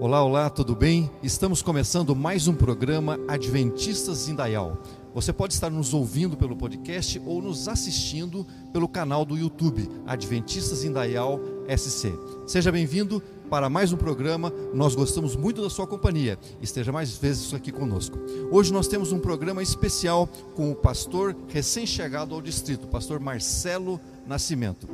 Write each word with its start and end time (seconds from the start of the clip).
Olá, 0.00 0.24
olá, 0.24 0.48
tudo 0.48 0.74
bem? 0.74 1.10
Estamos 1.22 1.60
começando 1.60 2.16
mais 2.16 2.48
um 2.48 2.54
programa 2.54 3.20
Adventistas 3.28 4.30
Indaial. 4.30 4.78
Você 5.14 5.30
pode 5.30 5.52
estar 5.52 5.68
nos 5.68 5.92
ouvindo 5.92 6.38
pelo 6.38 6.56
podcast 6.56 7.20
ou 7.26 7.42
nos 7.42 7.68
assistindo 7.68 8.46
pelo 8.72 8.88
canal 8.88 9.26
do 9.26 9.36
YouTube 9.36 9.86
Adventistas 10.06 10.84
Indaial 10.84 11.38
SC. 11.68 12.14
Seja 12.46 12.72
bem-vindo 12.72 13.22
para 13.50 13.68
mais 13.68 13.92
um 13.92 13.98
programa. 13.98 14.50
Nós 14.72 14.94
gostamos 14.94 15.36
muito 15.36 15.60
da 15.60 15.68
sua 15.68 15.86
companhia. 15.86 16.38
Esteja 16.62 16.90
mais 16.90 17.18
vezes 17.18 17.52
aqui 17.52 17.70
conosco. 17.70 18.18
Hoje 18.50 18.72
nós 18.72 18.88
temos 18.88 19.12
um 19.12 19.18
programa 19.18 19.62
especial 19.62 20.26
com 20.56 20.70
o 20.70 20.74
pastor 20.74 21.36
recém-chegado 21.48 22.34
ao 22.34 22.40
distrito, 22.40 22.88
pastor 22.88 23.20
Marcelo 23.20 24.00
Nascimento. 24.26 24.88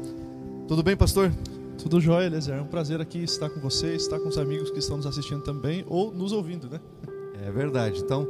Tudo 0.67 0.83
bem, 0.83 0.97
pastor? 0.97 1.31
Tudo 1.79 2.01
jóia, 2.01 2.27
Eliezer. 2.27 2.57
É 2.57 2.61
um 2.61 2.67
prazer 2.67 3.01
aqui 3.01 3.23
estar 3.23 3.51
com 3.51 3.61
você, 3.61 3.95
estar 3.95 4.19
com 4.19 4.29
os 4.29 4.39
amigos 4.39 4.71
que 4.71 4.79
estão 4.79 4.97
nos 4.97 5.07
assistindo 5.07 5.43
também 5.43 5.85
ou 5.87 6.13
nos 6.13 6.33
ouvindo, 6.33 6.69
né? 6.69 6.81
É 7.47 7.51
verdade. 7.51 8.01
Então, 8.01 8.27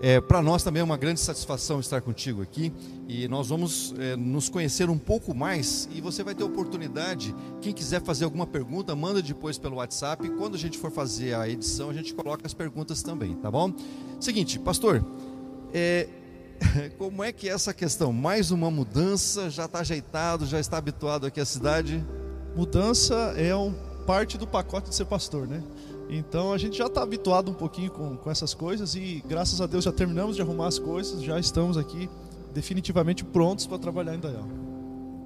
é, 0.00 0.20
para 0.20 0.42
nós 0.42 0.62
também 0.62 0.80
é 0.80 0.84
uma 0.84 0.96
grande 0.96 1.20
satisfação 1.20 1.78
estar 1.78 2.00
contigo 2.00 2.42
aqui 2.42 2.72
e 3.08 3.28
nós 3.28 3.48
vamos 3.48 3.94
é, 3.98 4.16
nos 4.16 4.48
conhecer 4.48 4.90
um 4.90 4.98
pouco 4.98 5.34
mais 5.34 5.88
e 5.94 6.00
você 6.00 6.22
vai 6.22 6.34
ter 6.34 6.44
oportunidade. 6.44 7.34
Quem 7.60 7.72
quiser 7.72 8.02
fazer 8.02 8.24
alguma 8.24 8.46
pergunta, 8.46 8.94
manda 8.96 9.22
depois 9.22 9.56
pelo 9.56 9.76
WhatsApp. 9.76 10.28
Quando 10.30 10.54
a 10.54 10.58
gente 10.58 10.78
for 10.78 10.90
fazer 10.90 11.34
a 11.34 11.48
edição, 11.48 11.90
a 11.90 11.94
gente 11.94 12.12
coloca 12.14 12.46
as 12.46 12.54
perguntas 12.54 13.02
também, 13.02 13.34
tá 13.36 13.50
bom? 13.50 13.72
Seguinte, 14.20 14.58
pastor, 14.58 15.04
é, 15.72 16.08
como 16.98 17.22
é 17.22 17.30
que 17.30 17.48
é 17.48 17.52
essa 17.52 17.72
questão? 17.72 18.12
Mais 18.12 18.50
uma 18.50 18.70
mudança? 18.70 19.48
Já 19.48 19.66
está 19.66 19.80
ajeitado? 19.80 20.44
Já 20.44 20.58
está 20.58 20.78
habituado 20.78 21.26
aqui 21.26 21.40
à 21.40 21.44
cidade? 21.44 22.04
Mudança 22.56 23.14
é 23.36 23.54
um, 23.54 23.74
parte 24.06 24.38
do 24.38 24.46
pacote 24.46 24.88
de 24.88 24.94
ser 24.94 25.04
pastor, 25.04 25.46
né? 25.46 25.62
Então 26.08 26.52
a 26.52 26.58
gente 26.58 26.78
já 26.78 26.86
está 26.86 27.02
habituado 27.02 27.50
um 27.50 27.54
pouquinho 27.54 27.90
com, 27.90 28.16
com 28.16 28.30
essas 28.30 28.54
coisas 28.54 28.94
e 28.94 29.22
graças 29.28 29.60
a 29.60 29.66
Deus 29.66 29.84
já 29.84 29.92
terminamos 29.92 30.36
de 30.36 30.42
arrumar 30.42 30.68
as 30.68 30.78
coisas, 30.78 31.22
já 31.22 31.38
estamos 31.38 31.76
aqui 31.76 32.08
definitivamente 32.54 33.24
prontos 33.24 33.66
para 33.66 33.78
trabalhar 33.78 34.14
em 34.14 34.20
Dayal. 34.20 34.46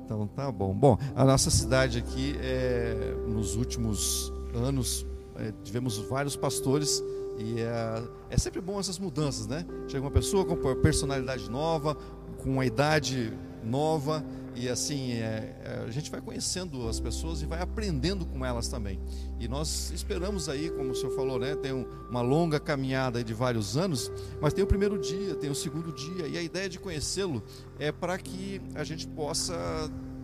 Então 0.05 0.27
tá 0.27 0.51
bom. 0.51 0.75
Bom, 0.75 0.99
a 1.15 1.25
nossa 1.25 1.51
cidade 1.51 1.99
aqui, 1.99 2.35
é, 2.41 3.15
nos 3.29 3.55
últimos 3.55 4.33
anos, 4.55 5.07
é, 5.37 5.53
tivemos 5.63 5.99
vários 5.99 6.35
pastores 6.35 7.01
e 7.39 7.61
é, 7.61 8.03
é 8.31 8.39
sempre 8.39 8.61
bom 8.61 8.81
essas 8.81 8.99
mudanças, 8.99 9.47
né? 9.47 9.65
Chega 9.87 10.03
uma 10.03 10.11
pessoa 10.11 10.45
com 10.45 10.57
personalidade 10.77 11.49
nova, 11.49 11.97
com 12.43 12.51
uma 12.51 12.67
idade 12.67 13.33
nova 13.63 14.25
e 14.55 14.69
assim 14.69 15.13
é, 15.13 15.55
é, 15.65 15.85
a 15.87 15.91
gente 15.91 16.11
vai 16.11 16.21
conhecendo 16.21 16.89
as 16.89 16.99
pessoas 16.99 17.43
e 17.43 17.47
vai 17.47 17.61
aprendendo 17.61 18.27
com 18.27 18.45
elas 18.45 18.69
também. 18.69 19.01
E 19.39 19.49
nós 19.49 19.91
esperamos 19.91 20.49
aí, 20.49 20.71
como 20.71 20.91
o 20.91 20.95
senhor 20.95 21.15
falou, 21.15 21.39
né, 21.39 21.55
tem 21.57 21.73
um, 21.73 21.87
uma 22.09 22.21
longa 22.21 22.59
caminhada 22.59 23.23
de 23.23 23.33
vários 23.33 23.77
anos, 23.77 24.11
mas 24.41 24.53
tem 24.53 24.65
o 24.65 24.67
primeiro 24.67 24.99
dia, 24.99 25.35
tem 25.35 25.51
o 25.51 25.55
segundo 25.55 25.93
dia 25.93 26.27
e 26.27 26.37
a 26.37 26.43
ideia 26.43 26.69
de 26.69 26.79
conhecê-lo 26.79 27.43
é 27.79 27.93
para 27.93 28.19
que 28.19 28.61
a 28.75 28.85
gente 28.85 29.07
possa 29.07 29.55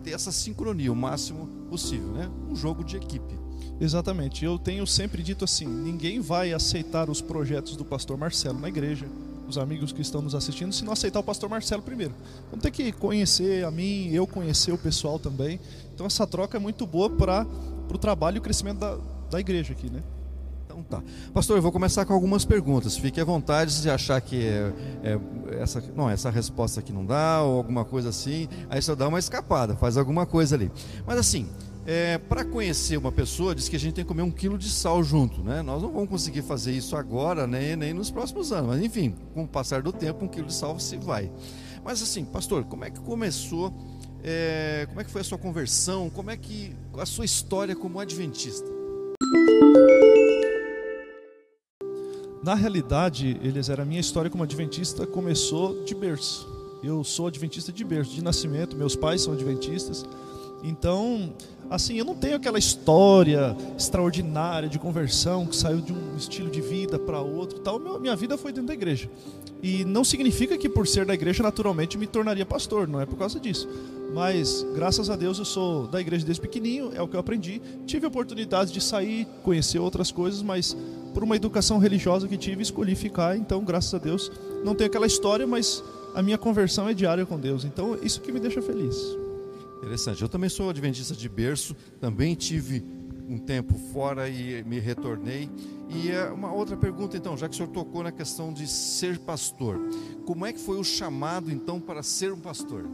ter 0.03 0.11
essa 0.11 0.31
sincronia 0.31 0.91
o 0.91 0.95
máximo 0.95 1.47
possível, 1.69 2.09
né? 2.09 2.29
Um 2.49 2.55
jogo 2.55 2.83
de 2.83 2.97
equipe. 2.97 3.37
Exatamente. 3.79 4.43
Eu 4.43 4.57
tenho 4.57 4.85
sempre 4.87 5.21
dito 5.21 5.43
assim: 5.45 5.67
ninguém 5.67 6.19
vai 6.19 6.53
aceitar 6.53 7.09
os 7.09 7.21
projetos 7.21 7.75
do 7.75 7.85
pastor 7.85 8.17
Marcelo 8.17 8.59
na 8.59 8.69
igreja 8.69 9.07
os 9.47 9.57
amigos 9.57 9.91
que 9.91 10.01
estão 10.01 10.21
nos 10.21 10.35
assistindo, 10.35 10.73
se 10.73 10.83
não 10.83 10.93
aceitar 10.93 11.19
o 11.19 11.23
pastor 11.23 11.49
Marcelo 11.49 11.81
primeiro. 11.81 12.13
Vamos 12.49 12.63
ter 12.63 12.71
que 12.71 12.91
conhecer 12.91 13.65
a 13.65 13.71
mim, 13.71 14.09
eu 14.11 14.27
conhecer 14.27 14.71
o 14.71 14.77
pessoal 14.77 15.17
também. 15.17 15.59
Então 15.93 16.05
essa 16.05 16.27
troca 16.27 16.57
é 16.57 16.59
muito 16.59 16.85
boa 16.85 17.09
para 17.09 17.45
o 17.91 17.97
trabalho 17.97 18.37
e 18.37 18.39
o 18.39 18.41
crescimento 18.41 18.79
da, 18.79 18.97
da 19.29 19.39
igreja 19.39 19.73
aqui, 19.73 19.89
né? 19.89 20.03
Então 20.65 20.83
tá. 20.83 21.01
Pastor, 21.33 21.57
eu 21.57 21.61
vou 21.61 21.71
começar 21.71 22.05
com 22.05 22.13
algumas 22.13 22.45
perguntas. 22.45 22.97
Fique 22.97 23.19
à 23.19 23.25
vontade 23.25 23.71
se 23.71 23.89
achar 23.89 24.19
que 24.21 24.45
é, 24.45 24.73
é, 25.03 25.19
essa, 25.61 25.83
não, 25.95 26.09
essa 26.09 26.29
resposta 26.29 26.79
aqui 26.79 26.91
não 26.91 27.05
dá, 27.05 27.41
ou 27.41 27.57
alguma 27.57 27.83
coisa 27.83 28.09
assim. 28.09 28.47
Aí 28.69 28.81
só 28.81 28.93
dá 28.93 29.07
uma 29.07 29.17
escapada, 29.17 29.75
faz 29.75 29.97
alguma 29.97 30.25
coisa 30.25 30.55
ali. 30.55 30.71
Mas 31.05 31.17
assim, 31.17 31.47
é, 31.89 32.17
para 32.17 32.43
conhecer 32.43 32.97
uma 32.97 33.13
pessoa, 33.13 33.55
diz 33.55 33.69
que 33.69 33.77
a 33.77 33.79
gente 33.79 33.93
tem 33.93 34.03
que 34.03 34.09
comer 34.09 34.21
um 34.21 34.29
quilo 34.29 34.57
de 34.57 34.69
sal 34.69 35.01
junto, 35.01 35.41
né? 35.41 35.61
Nós 35.61 35.81
não 35.81 35.89
vamos 35.89 36.09
conseguir 36.09 36.41
fazer 36.41 36.73
isso 36.73 36.97
agora, 36.97 37.47
nem, 37.47 37.77
nem 37.77 37.93
nos 37.93 38.11
próximos 38.11 38.51
anos, 38.51 38.67
mas 38.67 38.83
enfim, 38.83 39.15
com 39.33 39.45
o 39.45 39.47
passar 39.47 39.81
do 39.81 39.93
tempo, 39.93 40.25
um 40.25 40.27
quilo 40.27 40.47
de 40.47 40.53
sal 40.53 40.77
se 40.81 40.97
vai. 40.97 41.31
Mas 41.85 42.01
assim, 42.03 42.25
pastor, 42.25 42.65
como 42.65 42.83
é 42.83 42.89
que 42.91 42.99
começou? 42.99 43.73
É, 44.21 44.85
como 44.89 44.99
é 44.99 45.05
que 45.05 45.09
foi 45.09 45.21
a 45.21 45.23
sua 45.23 45.37
conversão? 45.37 46.09
Como 46.09 46.29
é 46.29 46.35
que 46.35 46.75
a 46.97 47.05
sua 47.05 47.23
história 47.23 47.73
como 47.73 48.01
adventista? 48.01 48.67
Na 52.43 52.53
realidade, 52.53 53.39
eles 53.41 53.69
era 53.69 53.83
a 53.83 53.85
minha 53.85 54.01
história 54.01 54.29
como 54.29 54.43
adventista 54.43 55.07
começou 55.07 55.85
de 55.85 55.95
berço. 55.95 56.45
Eu 56.83 57.01
sou 57.05 57.27
adventista 57.27 57.71
de 57.71 57.85
berço, 57.85 58.13
de 58.13 58.21
nascimento. 58.21 58.75
Meus 58.75 58.93
pais 58.93 59.21
são 59.21 59.33
adventistas. 59.33 60.05
Então, 60.63 61.33
assim, 61.69 61.97
eu 61.97 62.05
não 62.05 62.15
tenho 62.15 62.35
aquela 62.35 62.57
história 62.59 63.55
extraordinária 63.77 64.69
de 64.69 64.79
conversão 64.79 65.45
que 65.45 65.55
saiu 65.55 65.81
de 65.81 65.93
um 65.93 66.15
estilo 66.15 66.49
de 66.49 66.61
vida 66.61 66.97
para 66.97 67.19
outro, 67.19 67.59
tal. 67.59 67.79
Minha 67.99 68.15
vida 68.15 68.37
foi 68.37 68.51
dentro 68.51 68.67
da 68.67 68.73
igreja. 68.73 69.09
E 69.61 69.83
não 69.85 70.03
significa 70.03 70.57
que 70.57 70.69
por 70.69 70.87
ser 70.87 71.05
da 71.05 71.13
igreja 71.13 71.41
naturalmente 71.41 71.97
me 71.97 72.05
tornaria 72.05 72.45
pastor, 72.45 72.87
não 72.87 73.01
é 73.01 73.05
por 73.05 73.17
causa 73.17 73.39
disso. 73.39 73.67
Mas 74.13 74.65
graças 74.75 75.09
a 75.09 75.15
Deus 75.15 75.39
eu 75.39 75.45
sou 75.45 75.87
da 75.87 75.99
igreja 75.99 76.25
desde 76.25 76.41
pequenininho, 76.41 76.91
é 76.93 77.01
o 77.01 77.07
que 77.07 77.15
eu 77.15 77.19
aprendi. 77.19 77.61
Tive 77.85 78.05
oportunidade 78.05 78.71
de 78.71 78.79
sair, 78.79 79.27
conhecer 79.43 79.79
outras 79.79 80.11
coisas, 80.11 80.41
mas 80.41 80.77
por 81.13 81.23
uma 81.23 81.35
educação 81.35 81.79
religiosa 81.79 82.27
que 82.27 82.37
tive, 82.37 82.61
escolhi 82.61 82.95
ficar. 82.95 83.35
Então, 83.35 83.63
graças 83.63 83.93
a 83.93 83.97
Deus, 83.97 84.31
não 84.63 84.75
tenho 84.75 84.87
aquela 84.87 85.07
história, 85.07 85.47
mas 85.47 85.83
a 86.13 86.21
minha 86.21 86.37
conversão 86.37 86.87
é 86.87 86.93
diária 86.93 87.25
com 87.25 87.39
Deus. 87.39 87.65
Então, 87.65 87.97
isso 88.01 88.21
que 88.21 88.31
me 88.31 88.39
deixa 88.39 88.61
feliz. 88.61 88.95
Interessante. 89.77 90.21
Eu 90.21 90.29
também 90.29 90.49
sou 90.49 90.69
adventista 90.69 91.15
de 91.15 91.29
berço, 91.29 91.75
também 91.99 92.35
tive 92.35 92.83
um 93.27 93.37
tempo 93.37 93.75
fora 93.91 94.29
e 94.29 94.63
me 94.63 94.79
retornei. 94.79 95.49
E 95.89 96.09
é 96.09 96.25
uma 96.29 96.51
outra 96.51 96.75
pergunta, 96.75 97.15
então, 97.15 97.37
já 97.37 97.47
que 97.47 97.53
o 97.53 97.57
senhor 97.57 97.69
tocou 97.69 98.03
na 98.03 98.11
questão 98.11 98.51
de 98.51 98.67
ser 98.67 99.19
pastor, 99.19 99.79
como 100.25 100.45
é 100.45 100.53
que 100.53 100.59
foi 100.59 100.77
o 100.77 100.83
chamado, 100.83 101.51
então, 101.51 101.79
para 101.79 102.01
ser 102.01 102.31
um 102.31 102.39
pastor? 102.39 102.85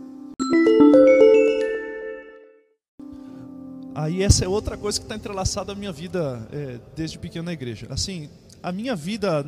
Aí 3.95 4.23
essa 4.23 4.43
é 4.43 4.47
outra 4.47 4.75
coisa 4.75 4.99
que 4.99 5.05
está 5.05 5.15
entrelaçada 5.15 5.71
à 5.71 5.75
minha 5.75 5.91
vida 5.91 6.47
é, 6.51 6.79
desde 6.95 7.17
pequeno 7.19 7.45
na 7.45 7.53
igreja. 7.53 7.87
Assim, 7.89 8.29
a 8.61 8.71
minha 8.71 8.95
vida 8.95 9.45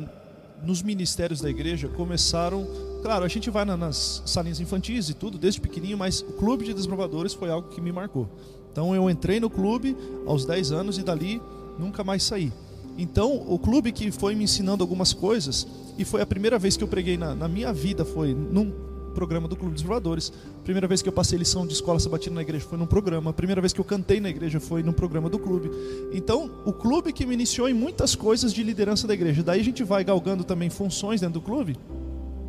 nos 0.62 0.82
ministérios 0.82 1.40
da 1.40 1.50
igreja 1.50 1.88
começaram 1.88 2.66
Claro, 3.06 3.24
a 3.24 3.28
gente 3.28 3.50
vai 3.50 3.64
nas 3.64 4.20
salinhas 4.26 4.58
infantis 4.58 5.08
e 5.08 5.14
tudo, 5.14 5.38
desde 5.38 5.60
pequenininho, 5.60 5.96
mas 5.96 6.22
o 6.22 6.32
clube 6.32 6.64
de 6.64 6.74
desbravadores 6.74 7.34
foi 7.34 7.48
algo 7.48 7.68
que 7.68 7.80
me 7.80 7.92
marcou. 7.92 8.28
Então 8.72 8.96
eu 8.96 9.08
entrei 9.08 9.38
no 9.38 9.48
clube 9.48 9.96
aos 10.26 10.44
10 10.44 10.72
anos 10.72 10.98
e 10.98 11.04
dali 11.04 11.40
nunca 11.78 12.02
mais 12.02 12.24
saí. 12.24 12.52
Então 12.98 13.44
o 13.46 13.60
clube 13.60 13.92
que 13.92 14.10
foi 14.10 14.34
me 14.34 14.42
ensinando 14.42 14.82
algumas 14.82 15.12
coisas, 15.12 15.68
e 15.96 16.04
foi 16.04 16.20
a 16.20 16.26
primeira 16.26 16.58
vez 16.58 16.76
que 16.76 16.82
eu 16.82 16.88
preguei 16.88 17.16
na, 17.16 17.32
na 17.32 17.46
minha 17.46 17.72
vida, 17.72 18.04
foi 18.04 18.34
num 18.34 18.72
programa 19.16 19.48
do 19.48 19.56
Clube 19.56 19.72
dos 19.72 19.80
Desbravadores. 19.80 20.30
Primeira 20.62 20.86
vez 20.86 21.00
que 21.00 21.08
eu 21.08 21.12
passei 21.12 21.38
lição 21.38 21.66
de 21.66 21.72
escola 21.72 21.98
sabatina 21.98 22.36
na 22.36 22.42
igreja 22.42 22.66
foi 22.66 22.76
num 22.76 22.86
programa. 22.86 23.32
Primeira 23.32 23.62
vez 23.62 23.72
que 23.72 23.80
eu 23.80 23.84
cantei 23.84 24.20
na 24.20 24.28
igreja 24.28 24.60
foi 24.60 24.82
num 24.82 24.92
programa 24.92 25.30
do 25.30 25.38
clube. 25.38 25.70
Então, 26.12 26.50
o 26.66 26.72
clube 26.72 27.14
que 27.14 27.24
me 27.24 27.32
iniciou 27.32 27.66
em 27.66 27.72
muitas 27.72 28.14
coisas 28.14 28.52
de 28.52 28.62
liderança 28.62 29.06
da 29.06 29.14
igreja. 29.14 29.42
Daí 29.42 29.58
a 29.58 29.64
gente 29.64 29.82
vai 29.82 30.04
galgando 30.04 30.44
também 30.44 30.68
funções 30.68 31.22
dentro 31.22 31.40
do 31.40 31.40
clube 31.40 31.78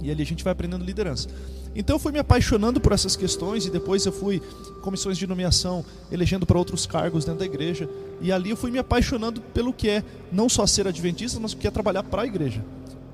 e 0.01 0.11
ali 0.11 0.21
a 0.21 0.25
gente 0.25 0.43
vai 0.43 0.51
aprendendo 0.51 0.83
liderança. 0.83 1.29
Então 1.73 1.95
eu 1.95 1.99
fui 1.99 2.11
me 2.11 2.19
apaixonando 2.19 2.81
por 2.81 2.91
essas 2.91 3.15
questões 3.15 3.65
e 3.65 3.69
depois 3.69 4.05
eu 4.05 4.11
fui 4.11 4.41
comissões 4.81 5.17
de 5.17 5.25
nomeação, 5.25 5.85
elegendo 6.11 6.45
para 6.45 6.57
outros 6.57 6.85
cargos 6.85 7.23
dentro 7.23 7.39
da 7.39 7.45
igreja. 7.45 7.89
E 8.19 8.29
ali 8.29 8.49
eu 8.49 8.57
fui 8.57 8.71
me 8.71 8.79
apaixonando 8.79 9.39
pelo 9.53 9.71
que 9.71 9.89
é 9.89 10.03
não 10.31 10.49
só 10.49 10.67
ser 10.67 10.85
adventista, 10.85 11.39
mas 11.39 11.53
o 11.53 11.57
que 11.57 11.65
é 11.67 11.71
trabalhar 11.71 12.03
para 12.03 12.23
a 12.23 12.25
igreja. 12.25 12.61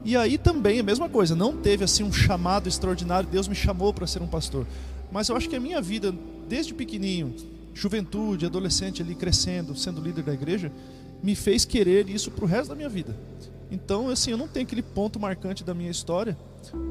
E 0.04 0.18
aí 0.18 0.38
também 0.38 0.80
a 0.80 0.84
mesma 0.84 1.08
coisa, 1.08 1.36
não 1.36 1.56
teve 1.56 1.84
assim 1.84 2.04
um 2.04 2.12
chamado 2.12 2.68
extraordinário, 2.68 3.30
Deus 3.30 3.48
me 3.48 3.56
chamou 3.56 3.94
para 3.94 4.06
ser 4.06 4.22
um 4.22 4.28
pastor. 4.28 4.68
Mas 5.12 5.30
eu 5.30 5.38
acho 5.38 5.50
que 5.50 5.56
a 5.56 5.60
minha 5.60 5.82
vida, 5.82 6.14
desde 6.48 6.74
pequenininho, 6.74 7.34
juventude, 7.74 8.46
adolescente 8.46 9.02
ali 9.02 9.16
crescendo, 9.16 9.76
sendo 9.76 10.02
líder 10.02 10.24
da 10.24 10.34
igreja, 10.34 10.72
me 11.22 11.36
fez 11.36 11.64
querer 11.64 12.10
isso 12.10 12.32
para 12.32 12.44
o 12.44 12.48
resto 12.48 12.70
da 12.70 12.76
minha 12.76 12.90
vida. 12.90 13.16
Então, 13.72 14.10
assim, 14.10 14.32
eu 14.32 14.38
não 14.38 14.48
tenho 14.48 14.66
aquele 14.66 14.84
ponto 14.84 15.20
marcante 15.20 15.64
da 15.64 15.74
minha 15.74 15.90
história, 15.90 16.38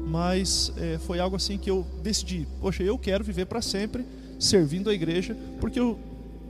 mas 0.07 0.73
é, 0.75 0.97
foi 0.97 1.19
algo 1.19 1.35
assim 1.35 1.57
que 1.57 1.69
eu 1.69 1.85
decidi, 2.01 2.47
poxa, 2.59 2.83
eu 2.83 2.97
quero 2.97 3.23
viver 3.23 3.45
para 3.45 3.61
sempre 3.61 4.05
servindo 4.39 4.89
a 4.89 4.93
igreja, 4.93 5.37
porque 5.61 5.79
eu 5.79 5.97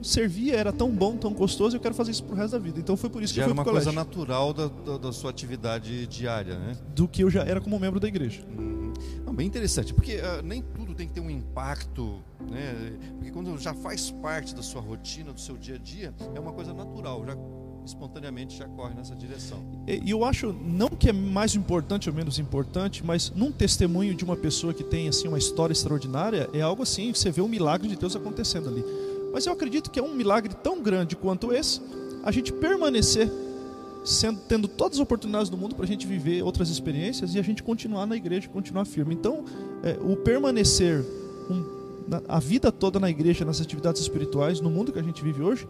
servia, 0.04 0.54
era 0.54 0.72
tão 0.72 0.90
bom, 0.90 1.16
tão 1.16 1.32
gostoso, 1.32 1.76
eu 1.76 1.80
quero 1.80 1.94
fazer 1.94 2.10
isso 2.10 2.24
pro 2.24 2.36
resto 2.36 2.52
da 2.52 2.58
vida. 2.58 2.78
Então 2.78 2.96
foi 2.96 3.10
por 3.10 3.22
isso 3.22 3.34
já 3.34 3.44
que 3.44 3.50
eu 3.50 3.54
fui 3.54 3.60
era 3.60 3.68
uma 3.68 3.72
coisa 3.72 3.92
natural 3.92 4.52
da, 4.52 4.68
da, 4.68 4.98
da, 4.98 5.12
sua 5.12 5.30
atividade 5.30 6.06
diária, 6.06 6.58
né? 6.58 6.76
Do 6.94 7.08
que 7.08 7.22
eu 7.24 7.30
já 7.30 7.42
era 7.42 7.60
como 7.60 7.78
membro 7.78 7.98
da 7.98 8.06
igreja. 8.06 8.44
Hum, 8.48 8.92
não, 9.24 9.34
bem 9.34 9.46
interessante, 9.46 9.94
porque 9.94 10.16
uh, 10.16 10.42
nem 10.42 10.62
tudo 10.62 10.94
tem 10.94 11.08
que 11.08 11.14
ter 11.14 11.20
um 11.20 11.30
impacto, 11.30 12.22
né? 12.40 12.96
Porque 13.14 13.30
quando 13.30 13.56
já 13.58 13.74
faz 13.74 14.10
parte 14.10 14.54
da 14.54 14.62
sua 14.62 14.80
rotina, 14.80 15.32
do 15.32 15.40
seu 15.40 15.56
dia 15.56 15.76
a 15.76 15.78
dia, 15.78 16.14
é 16.34 16.40
uma 16.40 16.52
coisa 16.52 16.72
natural. 16.72 17.24
Já 17.26 17.36
espontaneamente 17.84 18.56
já 18.56 18.66
corre 18.66 18.94
nessa 18.94 19.14
direção. 19.14 19.62
E 19.86 20.10
eu 20.10 20.24
acho 20.24 20.52
não 20.52 20.88
que 20.88 21.10
é 21.10 21.12
mais 21.12 21.54
importante 21.54 22.08
ou 22.08 22.14
menos 22.14 22.38
importante, 22.38 23.04
mas 23.04 23.30
num 23.30 23.52
testemunho 23.52 24.14
de 24.14 24.24
uma 24.24 24.36
pessoa 24.36 24.72
que 24.72 24.82
tem 24.82 25.08
assim 25.08 25.28
uma 25.28 25.38
história 25.38 25.72
extraordinária, 25.72 26.48
é 26.52 26.62
algo 26.62 26.82
assim, 26.82 27.12
você 27.12 27.30
vê 27.30 27.42
um 27.42 27.48
milagre 27.48 27.86
de 27.88 27.96
Deus 27.96 28.16
acontecendo 28.16 28.68
ali. 28.68 28.82
Mas 29.34 29.46
eu 29.46 29.52
acredito 29.52 29.90
que 29.90 29.98
é 29.98 30.02
um 30.02 30.14
milagre 30.14 30.54
tão 30.54 30.80
grande 30.80 31.16
quanto 31.16 31.52
esse, 31.52 31.80
a 32.22 32.30
gente 32.30 32.52
permanecer 32.52 33.28
sendo, 34.04 34.38
tendo 34.46 34.68
todas 34.68 34.98
as 34.98 35.02
oportunidades 35.02 35.50
do 35.50 35.56
mundo 35.56 35.74
para 35.74 35.84
a 35.84 35.88
gente 35.88 36.06
viver 36.06 36.40
outras 36.44 36.68
experiências 36.70 37.34
e 37.34 37.38
a 37.40 37.42
gente 37.42 37.60
continuar 37.60 38.06
na 38.06 38.14
igreja, 38.14 38.48
continuar 38.48 38.84
firme. 38.84 39.12
Então, 39.12 39.44
é, 39.82 39.98
o 40.00 40.14
permanecer 40.14 41.04
um, 41.50 42.04
na, 42.06 42.22
a 42.28 42.38
vida 42.38 42.70
toda 42.70 43.00
na 43.00 43.10
igreja, 43.10 43.44
nas 43.44 43.60
atividades 43.60 44.00
espirituais, 44.00 44.60
no 44.60 44.70
mundo 44.70 44.92
que 44.92 45.00
a 45.00 45.02
gente 45.02 45.20
vive 45.20 45.42
hoje, 45.42 45.66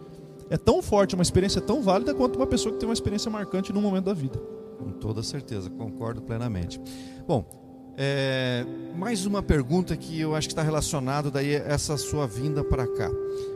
é 0.47 0.57
tão 0.57 0.79
forte, 0.79 1.15
uma 1.15 1.23
experiência 1.23 1.59
tão 1.59 1.81
válida 1.81 2.13
quanto 2.13 2.35
uma 2.35 2.45
pessoa 2.45 2.71
que 2.71 2.79
tem 2.79 2.87
uma 2.87 2.93
experiência 2.93 3.31
marcante 3.31 3.73
num 3.73 3.81
momento 3.81 4.05
da 4.05 4.13
vida. 4.13 4.37
Com 4.77 4.91
toda 4.91 5.23
certeza, 5.23 5.71
concordo 5.71 6.21
plenamente. 6.21 6.79
Bom, 7.27 7.64
é, 7.97 8.65
mais 8.95 9.25
uma 9.25 9.41
pergunta 9.41 9.95
que 9.95 10.19
eu 10.19 10.35
acho 10.35 10.47
que 10.47 10.53
está 10.53 10.61
relacionado 10.61 11.31
daí 11.31 11.55
a 11.55 11.59
essa 11.59 11.95
sua 11.97 12.27
vinda 12.27 12.63
para 12.63 12.85
cá. 12.85 13.09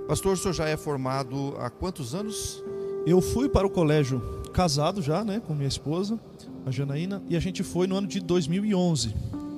Pastor, 0.07 0.33
o 0.33 0.37
senhor 0.37 0.53
já 0.53 0.67
é 0.67 0.77
formado 0.77 1.55
há 1.59 1.69
quantos 1.69 2.15
anos? 2.15 2.63
Eu 3.05 3.21
fui 3.21 3.49
para 3.49 3.67
o 3.67 3.69
colégio 3.69 4.21
casado 4.53 5.01
já, 5.01 5.23
né, 5.23 5.41
com 5.45 5.53
minha 5.53 5.67
esposa, 5.67 6.19
a 6.65 6.71
Janaína, 6.71 7.21
e 7.29 7.35
a 7.35 7.39
gente 7.39 7.63
foi 7.63 7.87
no 7.87 7.95
ano 7.95 8.07
de 8.07 8.19
2011. 8.19 9.13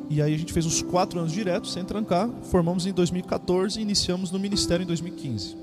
E 0.09 0.21
aí 0.21 0.33
a 0.33 0.37
gente 0.37 0.51
fez 0.51 0.65
os 0.65 0.81
quatro 0.81 1.19
anos 1.19 1.31
direto, 1.31 1.67
sem 1.67 1.85
trancar, 1.85 2.29
formamos 2.43 2.85
em 2.85 2.91
2014 2.91 3.79
e 3.79 3.81
iniciamos 3.81 4.31
no 4.31 4.39
ministério 4.39 4.83
em 4.83 4.87
2015. 4.87 5.55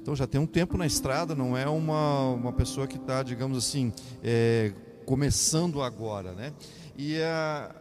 Então 0.00 0.14
já 0.14 0.26
tem 0.26 0.40
um 0.40 0.46
tempo 0.46 0.78
na 0.78 0.86
estrada, 0.86 1.34
não 1.34 1.56
é 1.56 1.68
uma, 1.68 2.30
uma 2.30 2.52
pessoa 2.52 2.86
que 2.86 2.96
está, 2.96 3.22
digamos 3.22 3.58
assim, 3.58 3.92
é, 4.22 4.72
começando 5.04 5.82
agora, 5.82 6.32
né? 6.32 6.52
E 6.96 7.20
a, 7.20 7.74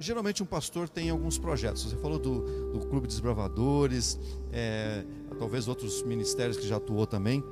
geralmente 0.00 0.42
um 0.42 0.46
pastor 0.46 0.88
tem 0.88 1.10
alguns 1.10 1.38
projetos. 1.38 1.84
Você 1.84 1.96
falou 1.96 2.18
do, 2.18 2.72
do 2.72 2.86
Clube 2.86 3.06
de 3.06 3.12
Desbravadores, 3.12 4.18
é, 4.50 5.04
talvez 5.38 5.68
outros 5.68 6.02
ministérios 6.02 6.56
que 6.56 6.66
já 6.66 6.76
atuou 6.76 7.06
também. 7.06 7.44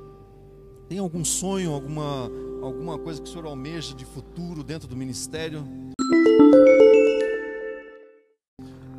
Tem 0.89 0.97
algum 0.97 1.23
sonho, 1.23 1.71
alguma, 1.71 2.29
alguma 2.63 2.97
coisa 2.97 3.21
que 3.21 3.29
o 3.29 3.31
senhor 3.31 3.45
almeja 3.45 3.93
de 3.93 4.03
futuro 4.03 4.63
dentro 4.63 4.87
do 4.87 4.95
ministério? 4.95 5.63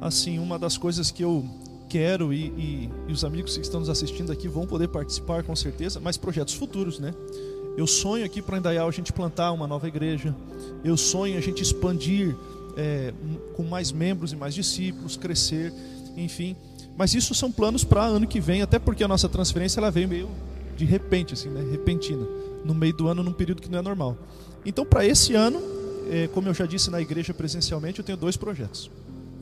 Assim, 0.01 0.39
uma 0.39 0.57
das 0.57 0.79
coisas 0.79 1.11
que 1.11 1.23
eu 1.23 1.45
quero 1.89 2.33
e, 2.33 2.47
e, 2.47 2.91
e, 3.09 3.13
os 3.13 3.25
amigos 3.25 3.57
que 3.57 3.63
estão 3.63 3.81
nos 3.81 3.89
assistindo 3.89 4.31
aqui 4.31 4.47
vão 4.47 4.65
poder 4.65 4.87
participar 4.87 5.43
com 5.43 5.57
certeza, 5.57 5.99
mas 5.99 6.17
projetos 6.17 6.55
futuros, 6.55 7.01
né? 7.01 7.13
Eu 7.77 7.87
sonho 7.87 8.25
aqui 8.25 8.41
para 8.41 8.59
Indaial 8.59 8.89
a 8.89 8.93
gente 8.93 9.13
plantar 9.13 9.51
uma 9.53 9.67
nova 9.67 9.89
igreja. 9.89 10.35
Eu 10.85 10.97
sonho 10.97 11.37
a 11.37 11.41
gente 11.41 11.63
expandir 11.63 12.37
é, 12.81 13.13
com 13.55 13.63
mais 13.63 13.93
membros 13.93 14.33
e 14.33 14.37
mais 14.37 14.55
discípulos, 14.55 15.17
crescer, 15.17 15.73
enfim. 16.17 16.57
Mas 16.97 17.15
isso 17.15 17.35
são 17.35 17.53
planos 17.53 17.85
para 17.85 18.03
ano 18.03 18.27
que 18.27 18.41
vem, 18.41 18.63
até 18.63 18.79
porque 18.79 19.05
a 19.05 19.09
nossa 19.09 19.29
transferência 19.29 19.81
ela 19.81 19.91
veio 19.91 20.09
meio 20.09 20.29
de 20.77 20.87
repente, 20.87 21.35
assim, 21.35 21.51
né? 21.51 21.63
repentina, 21.71 22.27
no 22.65 22.75
meio 22.75 22.95
do 22.95 23.07
ano, 23.07 23.23
num 23.23 23.35
período 23.35 23.61
que 23.61 23.71
não 23.71 23.79
é 23.79 23.83
normal. 23.83 24.17
Então, 24.65 24.85
para 24.87 25.05
esse 25.05 25.35
ano, 25.35 25.61
é, 26.11 26.27
como 26.29 26.49
eu 26.49 26.55
já 26.55 26.65
disse 26.65 26.91
na 26.91 27.01
igreja 27.01 27.35
presencialmente, 27.35 27.99
eu 27.99 28.05
tenho 28.05 28.17
dois 28.17 28.37
projetos. 28.37 28.91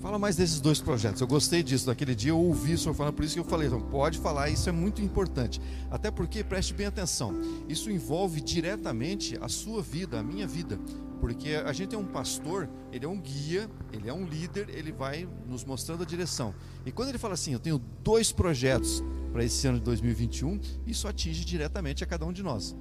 Fala 0.00 0.18
mais 0.18 0.36
desses 0.36 0.60
dois 0.60 0.80
projetos. 0.80 1.20
Eu 1.20 1.26
gostei 1.26 1.62
disso. 1.62 1.86
Naquele 1.88 2.14
dia 2.14 2.30
eu 2.30 2.38
ouvi 2.38 2.74
o 2.74 2.78
senhor 2.78 2.94
falando, 2.94 3.14
por 3.14 3.24
isso 3.24 3.34
que 3.34 3.40
eu 3.40 3.44
falei, 3.44 3.68
então 3.68 3.80
pode 3.80 4.18
falar, 4.18 4.48
isso 4.48 4.68
é 4.68 4.72
muito 4.72 5.00
importante. 5.00 5.60
Até 5.90 6.10
porque, 6.10 6.42
preste 6.42 6.74
bem 6.74 6.86
atenção, 6.86 7.34
isso 7.68 7.90
envolve 7.90 8.40
diretamente 8.40 9.38
a 9.40 9.48
sua 9.48 9.80
vida, 9.80 10.18
a 10.18 10.22
minha 10.22 10.46
vida. 10.46 10.78
Porque 11.20 11.50
a 11.54 11.72
gente 11.72 11.94
é 11.94 11.98
um 11.98 12.04
pastor, 12.04 12.68
ele 12.92 13.04
é 13.04 13.08
um 13.08 13.20
guia, 13.20 13.68
ele 13.92 14.08
é 14.08 14.12
um 14.12 14.24
líder, 14.24 14.68
ele 14.70 14.92
vai 14.92 15.28
nos 15.48 15.64
mostrando 15.64 16.02
a 16.02 16.06
direção. 16.06 16.54
E 16.86 16.92
quando 16.92 17.08
ele 17.08 17.18
fala 17.18 17.34
assim, 17.34 17.52
eu 17.52 17.58
tenho 17.58 17.80
dois 18.02 18.32
projetos 18.32 19.02
para 19.32 19.44
esse 19.44 19.66
ano 19.66 19.78
de 19.78 19.84
2021, 19.84 20.60
isso 20.86 21.08
atinge 21.08 21.44
diretamente 21.44 22.02
a 22.04 22.06
cada 22.06 22.24
um 22.24 22.32
de 22.32 22.42
nós. 22.42 22.74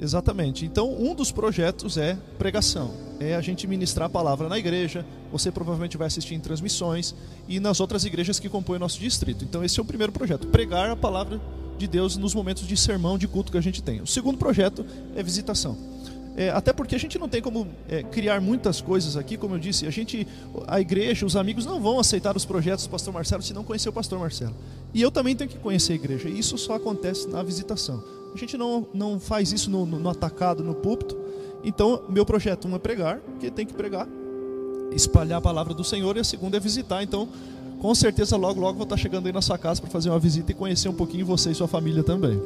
Exatamente. 0.00 0.66
Então, 0.66 0.92
um 0.92 1.14
dos 1.14 1.30
projetos 1.30 1.96
é 1.96 2.18
pregação. 2.38 2.92
É 3.20 3.34
a 3.34 3.40
gente 3.40 3.66
ministrar 3.66 4.06
a 4.06 4.10
palavra 4.10 4.48
na 4.48 4.58
igreja. 4.58 5.06
Você 5.30 5.50
provavelmente 5.50 5.96
vai 5.96 6.08
assistir 6.08 6.34
em 6.34 6.40
transmissões 6.40 7.14
e 7.48 7.60
nas 7.60 7.80
outras 7.80 8.04
igrejas 8.04 8.40
que 8.40 8.48
compõem 8.48 8.76
o 8.76 8.80
nosso 8.80 8.98
distrito. 8.98 9.44
Então, 9.44 9.64
esse 9.64 9.78
é 9.78 9.82
o 9.82 9.86
primeiro 9.86 10.12
projeto: 10.12 10.48
pregar 10.48 10.90
a 10.90 10.96
palavra 10.96 11.40
de 11.78 11.86
Deus 11.86 12.16
nos 12.16 12.34
momentos 12.34 12.66
de 12.66 12.76
sermão, 12.76 13.16
de 13.16 13.28
culto 13.28 13.52
que 13.52 13.58
a 13.58 13.60
gente 13.60 13.82
tem. 13.82 14.00
O 14.00 14.06
segundo 14.06 14.36
projeto 14.36 14.84
é 15.14 15.22
visitação. 15.22 15.93
É, 16.36 16.50
até 16.50 16.72
porque 16.72 16.96
a 16.96 16.98
gente 16.98 17.16
não 17.16 17.28
tem 17.28 17.40
como 17.40 17.68
é, 17.88 18.02
criar 18.02 18.40
muitas 18.40 18.80
coisas 18.80 19.16
aqui, 19.16 19.36
como 19.36 19.54
eu 19.54 19.58
disse, 19.58 19.86
a 19.86 19.90
gente, 19.90 20.26
a 20.66 20.80
igreja, 20.80 21.24
os 21.24 21.36
amigos 21.36 21.64
não 21.64 21.80
vão 21.80 22.00
aceitar 22.00 22.36
os 22.36 22.44
projetos 22.44 22.86
do 22.86 22.90
pastor 22.90 23.14
Marcelo 23.14 23.42
se 23.42 23.54
não 23.54 23.62
conhecer 23.62 23.88
o 23.88 23.92
pastor 23.92 24.18
Marcelo. 24.18 24.54
E 24.92 25.00
eu 25.00 25.12
também 25.12 25.36
tenho 25.36 25.48
que 25.48 25.58
conhecer 25.58 25.92
a 25.92 25.96
igreja, 25.96 26.28
e 26.28 26.38
isso 26.38 26.58
só 26.58 26.74
acontece 26.74 27.28
na 27.28 27.42
visitação. 27.42 28.02
A 28.34 28.36
gente 28.36 28.56
não, 28.56 28.86
não 28.92 29.20
faz 29.20 29.52
isso 29.52 29.70
no, 29.70 29.86
no, 29.86 29.98
no 30.00 30.10
atacado, 30.10 30.64
no 30.64 30.74
púlpito. 30.74 31.16
Então, 31.62 32.02
meu 32.08 32.26
projeto, 32.26 32.66
um 32.66 32.74
é 32.74 32.78
pregar, 32.80 33.20
que 33.38 33.48
tem 33.48 33.64
que 33.64 33.72
pregar, 33.72 34.08
espalhar 34.92 35.38
a 35.38 35.40
palavra 35.40 35.72
do 35.72 35.84
Senhor, 35.84 36.16
e 36.16 36.20
a 36.20 36.24
segunda 36.24 36.56
é 36.56 36.60
visitar. 36.60 37.00
Então, 37.04 37.28
com 37.80 37.94
certeza, 37.94 38.36
logo, 38.36 38.60
logo 38.60 38.76
vou 38.76 38.84
estar 38.84 38.96
chegando 38.96 39.26
aí 39.26 39.32
na 39.32 39.40
sua 39.40 39.56
casa 39.56 39.80
para 39.80 39.90
fazer 39.90 40.10
uma 40.10 40.18
visita 40.18 40.50
e 40.50 40.54
conhecer 40.54 40.88
um 40.88 40.94
pouquinho 40.94 41.24
você 41.24 41.52
e 41.52 41.54
sua 41.54 41.68
família 41.68 42.02
também. 42.02 42.40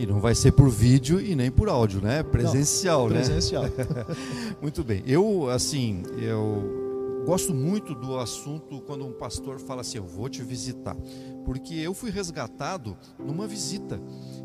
E 0.00 0.06
não 0.06 0.18
vai 0.18 0.34
ser 0.34 0.52
por 0.52 0.70
vídeo 0.70 1.20
e 1.20 1.36
nem 1.36 1.50
por 1.50 1.68
áudio, 1.68 2.00
né? 2.00 2.22
Presencial, 2.22 3.02
não, 3.02 3.16
presencial. 3.16 3.64
né? 3.64 3.68
Presencial. 3.68 4.06
muito 4.62 4.82
bem. 4.82 5.02
Eu, 5.06 5.50
assim, 5.50 6.02
eu 6.18 7.22
gosto 7.26 7.52
muito 7.52 7.94
do 7.94 8.18
assunto 8.18 8.80
quando 8.80 9.06
um 9.06 9.12
pastor 9.12 9.60
fala 9.60 9.82
assim: 9.82 9.98
Eu 9.98 10.06
vou 10.06 10.26
te 10.30 10.42
visitar. 10.42 10.96
Porque 11.44 11.74
eu 11.74 11.92
fui 11.92 12.10
resgatado 12.10 12.96
numa 13.18 13.46
visita. 13.46 14.00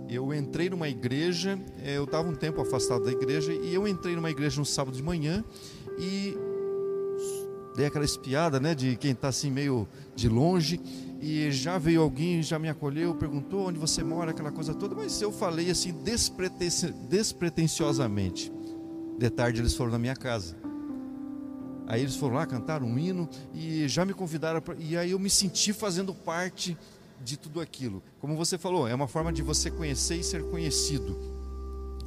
Eu 0.09 0.33
entrei 0.33 0.69
numa 0.69 0.89
igreja, 0.89 1.57
eu 1.85 2.03
estava 2.03 2.27
um 2.27 2.35
tempo 2.35 2.59
afastado 2.59 3.05
da 3.05 3.11
igreja, 3.13 3.53
e 3.53 3.73
eu 3.73 3.87
entrei 3.87 4.13
numa 4.13 4.29
igreja 4.29 4.59
no 4.59 4.65
sábado 4.65 4.97
de 4.97 5.03
manhã 5.03 5.41
e 5.97 6.37
dei 7.75 7.85
aquela 7.85 8.05
espiada, 8.05 8.59
né, 8.59 8.73
de 8.73 8.95
quem 8.95 9.11
está 9.11 9.27
assim 9.27 9.51
meio 9.51 9.87
de 10.15 10.29
longe, 10.29 10.79
e 11.21 11.51
já 11.51 11.77
veio 11.77 12.01
alguém, 12.01 12.41
já 12.41 12.57
me 12.57 12.69
acolheu, 12.69 13.13
perguntou 13.15 13.67
onde 13.67 13.77
você 13.79 14.03
mora, 14.03 14.31
aquela 14.31 14.51
coisa 14.51 14.73
toda, 14.73 14.95
mas 14.95 15.21
eu 15.21 15.31
falei 15.31 15.69
assim 15.69 15.93
despretensiosamente. 17.09 18.51
De 19.17 19.29
tarde 19.29 19.61
eles 19.61 19.73
foram 19.73 19.91
na 19.91 19.99
minha 19.99 20.15
casa. 20.15 20.55
Aí 21.87 22.01
eles 22.01 22.15
foram 22.15 22.35
lá, 22.35 22.45
cantaram 22.45 22.87
um 22.87 22.97
hino 22.97 23.29
e 23.53 23.87
já 23.87 24.05
me 24.05 24.13
convidaram, 24.13 24.61
pra, 24.61 24.75
e 24.77 24.97
aí 24.97 25.11
eu 25.11 25.19
me 25.19 25.29
senti 25.29 25.71
fazendo 25.71 26.13
parte 26.13 26.77
de 27.23 27.37
tudo 27.37 27.61
aquilo. 27.61 28.03
Como 28.19 28.35
você 28.35 28.57
falou, 28.57 28.87
é 28.87 28.95
uma 28.95 29.07
forma 29.07 29.31
de 29.31 29.41
você 29.41 29.71
conhecer 29.71 30.15
e 30.15 30.23
ser 30.23 30.43
conhecido. 30.49 31.17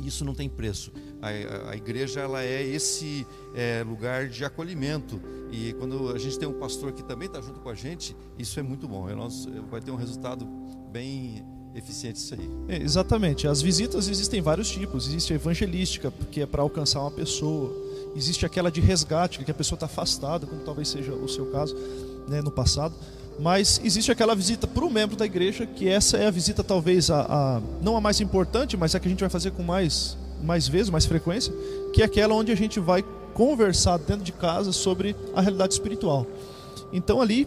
Isso 0.04 0.24
não 0.24 0.34
tem 0.34 0.48
preço. 0.48 0.92
A, 1.20 1.28
a, 1.28 1.70
a 1.72 1.76
igreja 1.76 2.20
ela 2.20 2.42
é 2.42 2.62
esse 2.62 3.26
é, 3.54 3.82
lugar 3.82 4.28
de 4.28 4.44
acolhimento. 4.44 5.20
E 5.50 5.72
quando 5.74 6.10
a 6.10 6.18
gente 6.18 6.38
tem 6.38 6.48
um 6.48 6.58
pastor 6.58 6.92
que 6.92 7.02
também 7.02 7.26
está 7.26 7.40
junto 7.40 7.60
com 7.60 7.68
a 7.68 7.74
gente, 7.74 8.16
isso 8.38 8.58
é 8.60 8.62
muito 8.62 8.86
bom. 8.86 9.08
É 9.08 9.14
nosso, 9.14 9.50
vai 9.70 9.80
ter 9.80 9.90
um 9.90 9.96
resultado 9.96 10.46
bem 10.90 11.44
eficiente 11.74 12.16
isso 12.16 12.34
aí. 12.34 12.50
É, 12.68 12.82
exatamente. 12.82 13.46
As 13.46 13.62
visitas 13.62 14.08
existem 14.08 14.40
vários 14.40 14.68
tipos. 14.70 15.06
Existe 15.06 15.32
a 15.32 15.36
evangelística, 15.36 16.12
que 16.30 16.40
é 16.40 16.46
para 16.46 16.62
alcançar 16.62 17.00
uma 17.00 17.10
pessoa. 17.10 17.74
Existe 18.14 18.44
aquela 18.44 18.70
de 18.70 18.80
resgate, 18.80 19.44
que 19.44 19.50
a 19.50 19.54
pessoa 19.54 19.76
está 19.76 19.86
afastada, 19.86 20.46
como 20.46 20.60
talvez 20.62 20.88
seja 20.88 21.12
o 21.12 21.28
seu 21.28 21.46
caso 21.46 21.76
né, 22.28 22.42
no 22.42 22.50
passado. 22.50 22.94
Mas 23.38 23.80
existe 23.84 24.10
aquela 24.10 24.34
visita 24.34 24.66
para 24.66 24.84
o 24.84 24.90
membro 24.90 25.16
da 25.16 25.24
igreja, 25.24 25.64
que 25.64 25.88
essa 25.88 26.16
é 26.16 26.26
a 26.26 26.30
visita 26.30 26.64
talvez 26.64 27.08
a, 27.08 27.20
a, 27.20 27.62
não 27.80 27.96
a 27.96 28.00
mais 28.00 28.20
importante, 28.20 28.76
mas 28.76 28.94
a 28.94 29.00
que 29.00 29.06
a 29.06 29.10
gente 29.10 29.20
vai 29.20 29.28
fazer 29.28 29.52
com 29.52 29.62
mais, 29.62 30.16
mais 30.42 30.66
vezes, 30.66 30.90
mais 30.90 31.06
frequência, 31.06 31.54
que 31.92 32.02
é 32.02 32.04
aquela 32.04 32.34
onde 32.34 32.50
a 32.50 32.56
gente 32.56 32.80
vai 32.80 33.04
conversar 33.38 33.98
dentro 33.98 34.24
de 34.24 34.32
casa 34.32 34.72
sobre 34.72 35.14
a 35.32 35.40
realidade 35.40 35.72
espiritual. 35.72 36.26
Então 36.92 37.22
ali 37.22 37.46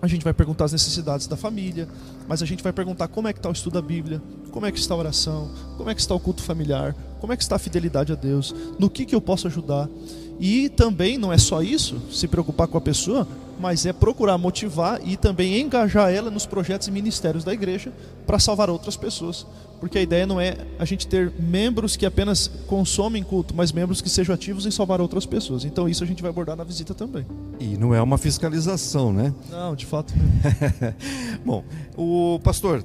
a 0.00 0.06
gente 0.06 0.24
vai 0.24 0.32
perguntar 0.32 0.64
as 0.64 0.72
necessidades 0.72 1.26
da 1.26 1.36
família, 1.36 1.86
mas 2.26 2.42
a 2.42 2.46
gente 2.46 2.62
vai 2.62 2.72
perguntar 2.72 3.06
como 3.06 3.28
é 3.28 3.32
que 3.34 3.38
está 3.38 3.50
o 3.50 3.52
estudo 3.52 3.74
da 3.74 3.82
Bíblia, 3.82 4.22
como 4.50 4.64
é 4.64 4.72
que 4.72 4.78
está 4.78 4.94
a 4.94 4.96
oração, 4.96 5.50
como 5.76 5.90
é 5.90 5.94
que 5.94 6.00
está 6.00 6.14
o 6.14 6.20
culto 6.20 6.42
familiar, 6.42 6.96
como 7.20 7.34
é 7.34 7.36
que 7.36 7.42
está 7.42 7.56
a 7.56 7.58
fidelidade 7.58 8.10
a 8.10 8.14
Deus, 8.14 8.54
no 8.78 8.88
que, 8.88 9.04
que 9.04 9.14
eu 9.14 9.20
posso 9.20 9.46
ajudar. 9.46 9.90
E 10.40 10.70
também 10.70 11.18
não 11.18 11.30
é 11.30 11.36
só 11.36 11.62
isso, 11.62 12.00
se 12.10 12.26
preocupar 12.26 12.66
com 12.66 12.78
a 12.78 12.80
pessoa, 12.80 13.28
mas 13.60 13.84
é 13.84 13.92
procurar 13.92 14.38
motivar 14.38 14.98
e 15.06 15.14
também 15.14 15.60
engajar 15.60 16.10
ela 16.10 16.30
nos 16.30 16.46
projetos 16.46 16.88
e 16.88 16.90
ministérios 16.90 17.44
da 17.44 17.52
igreja 17.52 17.92
para 18.26 18.38
salvar 18.38 18.70
outras 18.70 18.96
pessoas. 18.96 19.46
Porque 19.78 19.98
a 19.98 20.02
ideia 20.02 20.26
não 20.26 20.40
é 20.40 20.56
a 20.78 20.84
gente 20.86 21.06
ter 21.06 21.30
membros 21.38 21.94
que 21.94 22.06
apenas 22.06 22.50
consomem 22.66 23.22
culto, 23.22 23.54
mas 23.54 23.70
membros 23.70 24.00
que 24.00 24.08
sejam 24.08 24.34
ativos 24.34 24.64
em 24.64 24.70
salvar 24.70 24.98
outras 24.98 25.26
pessoas. 25.26 25.64
Então 25.66 25.86
isso 25.86 26.02
a 26.02 26.06
gente 26.06 26.22
vai 26.22 26.30
abordar 26.30 26.56
na 26.56 26.64
visita 26.64 26.94
também. 26.94 27.26
E 27.58 27.76
não 27.76 27.94
é 27.94 28.00
uma 28.00 28.16
fiscalização, 28.16 29.12
né? 29.12 29.34
Não, 29.50 29.74
de 29.74 29.84
fato. 29.84 30.14
Bom, 31.44 31.64
o 31.96 32.40
pastor, 32.42 32.82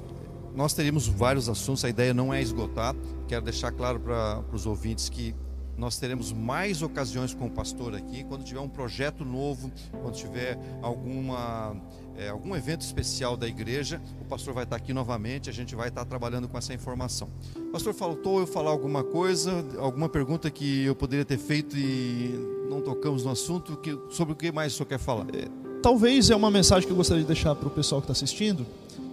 nós 0.54 0.74
teríamos 0.74 1.06
vários 1.06 1.48
assuntos, 1.48 1.84
a 1.86 1.88
ideia 1.88 2.12
não 2.12 2.32
é 2.34 2.42
esgotar. 2.42 2.94
Quero 3.26 3.44
deixar 3.44 3.72
claro 3.72 3.98
para 3.98 4.42
os 4.52 4.66
ouvintes 4.66 5.08
que 5.08 5.34
nós 5.78 5.98
teremos 5.98 6.32
mais 6.32 6.82
ocasiões 6.82 7.34
com 7.34 7.46
o 7.46 7.50
pastor 7.50 7.94
aqui, 7.94 8.24
quando 8.24 8.44
tiver 8.44 8.60
um 8.60 8.68
projeto 8.68 9.24
novo, 9.24 9.70
quando 9.90 10.14
tiver 10.14 10.58
alguma, 10.80 11.76
é, 12.16 12.28
algum 12.28 12.56
evento 12.56 12.80
especial 12.80 13.36
da 13.36 13.46
igreja, 13.46 14.00
o 14.20 14.24
pastor 14.24 14.54
vai 14.54 14.64
estar 14.64 14.76
aqui 14.76 14.92
novamente, 14.92 15.50
a 15.50 15.52
gente 15.52 15.74
vai 15.74 15.88
estar 15.88 16.04
trabalhando 16.04 16.48
com 16.48 16.56
essa 16.56 16.72
informação. 16.72 17.28
Pastor, 17.70 17.92
faltou 17.92 18.40
eu 18.40 18.46
falar 18.46 18.70
alguma 18.70 19.04
coisa, 19.04 19.64
alguma 19.78 20.08
pergunta 20.08 20.50
que 20.50 20.84
eu 20.84 20.94
poderia 20.94 21.24
ter 21.24 21.38
feito 21.38 21.76
e 21.76 22.30
não 22.70 22.80
tocamos 22.80 23.24
no 23.24 23.30
assunto, 23.30 23.76
que, 23.76 23.96
sobre 24.10 24.32
o 24.32 24.36
que 24.36 24.50
mais 24.50 24.72
o 24.72 24.76
senhor 24.76 24.88
quer 24.88 24.98
falar? 24.98 25.26
É, 25.34 25.48
talvez 25.82 26.30
é 26.30 26.36
uma 26.36 26.50
mensagem 26.50 26.86
que 26.86 26.92
eu 26.92 26.96
gostaria 26.96 27.22
de 27.22 27.28
deixar 27.28 27.54
para 27.54 27.68
o 27.68 27.70
pessoal 27.70 28.00
que 28.00 28.10
está 28.10 28.12
assistindo, 28.12 28.66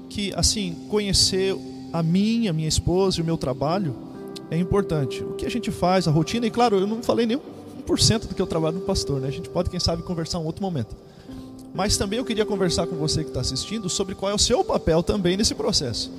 que 0.09 0.33
assim, 0.35 0.87
conhecer 0.89 1.55
a 1.91 2.01
mim, 2.01 2.47
a 2.47 2.53
minha 2.53 2.67
esposa 2.67 3.19
e 3.19 3.21
o 3.21 3.25
meu 3.25 3.37
trabalho, 3.37 4.12
é 4.53 4.57
importante. 4.59 5.23
O 5.23 5.33
que 5.33 5.45
a 5.45 5.49
gente 5.49 5.71
faz, 5.71 6.07
a 6.07 6.11
rotina, 6.11 6.45
e 6.45 6.51
claro, 6.51 6.79
eu 6.79 6.87
não 6.87 7.01
falei 7.01 7.25
nem 7.25 7.39
1% 7.87 8.27
do 8.27 8.35
que 8.35 8.41
eu 8.41 8.47
trabalho 8.47 8.77
no 8.77 8.85
pastor, 8.85 9.19
né? 9.19 9.27
A 9.27 9.31
gente 9.31 9.49
pode, 9.49 9.69
quem 9.69 9.79
sabe, 9.79 10.03
conversar 10.03 10.39
um 10.39 10.45
outro 10.45 10.61
momento. 10.61 10.95
Mas 11.73 11.97
também 11.97 12.19
eu 12.19 12.25
queria 12.25 12.45
conversar 12.45 12.85
com 12.85 12.95
você 12.95 13.23
que 13.23 13.29
está 13.29 13.41
assistindo 13.41 13.89
sobre 13.89 14.13
qual 14.13 14.31
é 14.31 14.35
o 14.35 14.37
seu 14.37 14.63
papel 14.63 15.01
também 15.01 15.35
nesse 15.35 15.55
processo. 15.55 16.11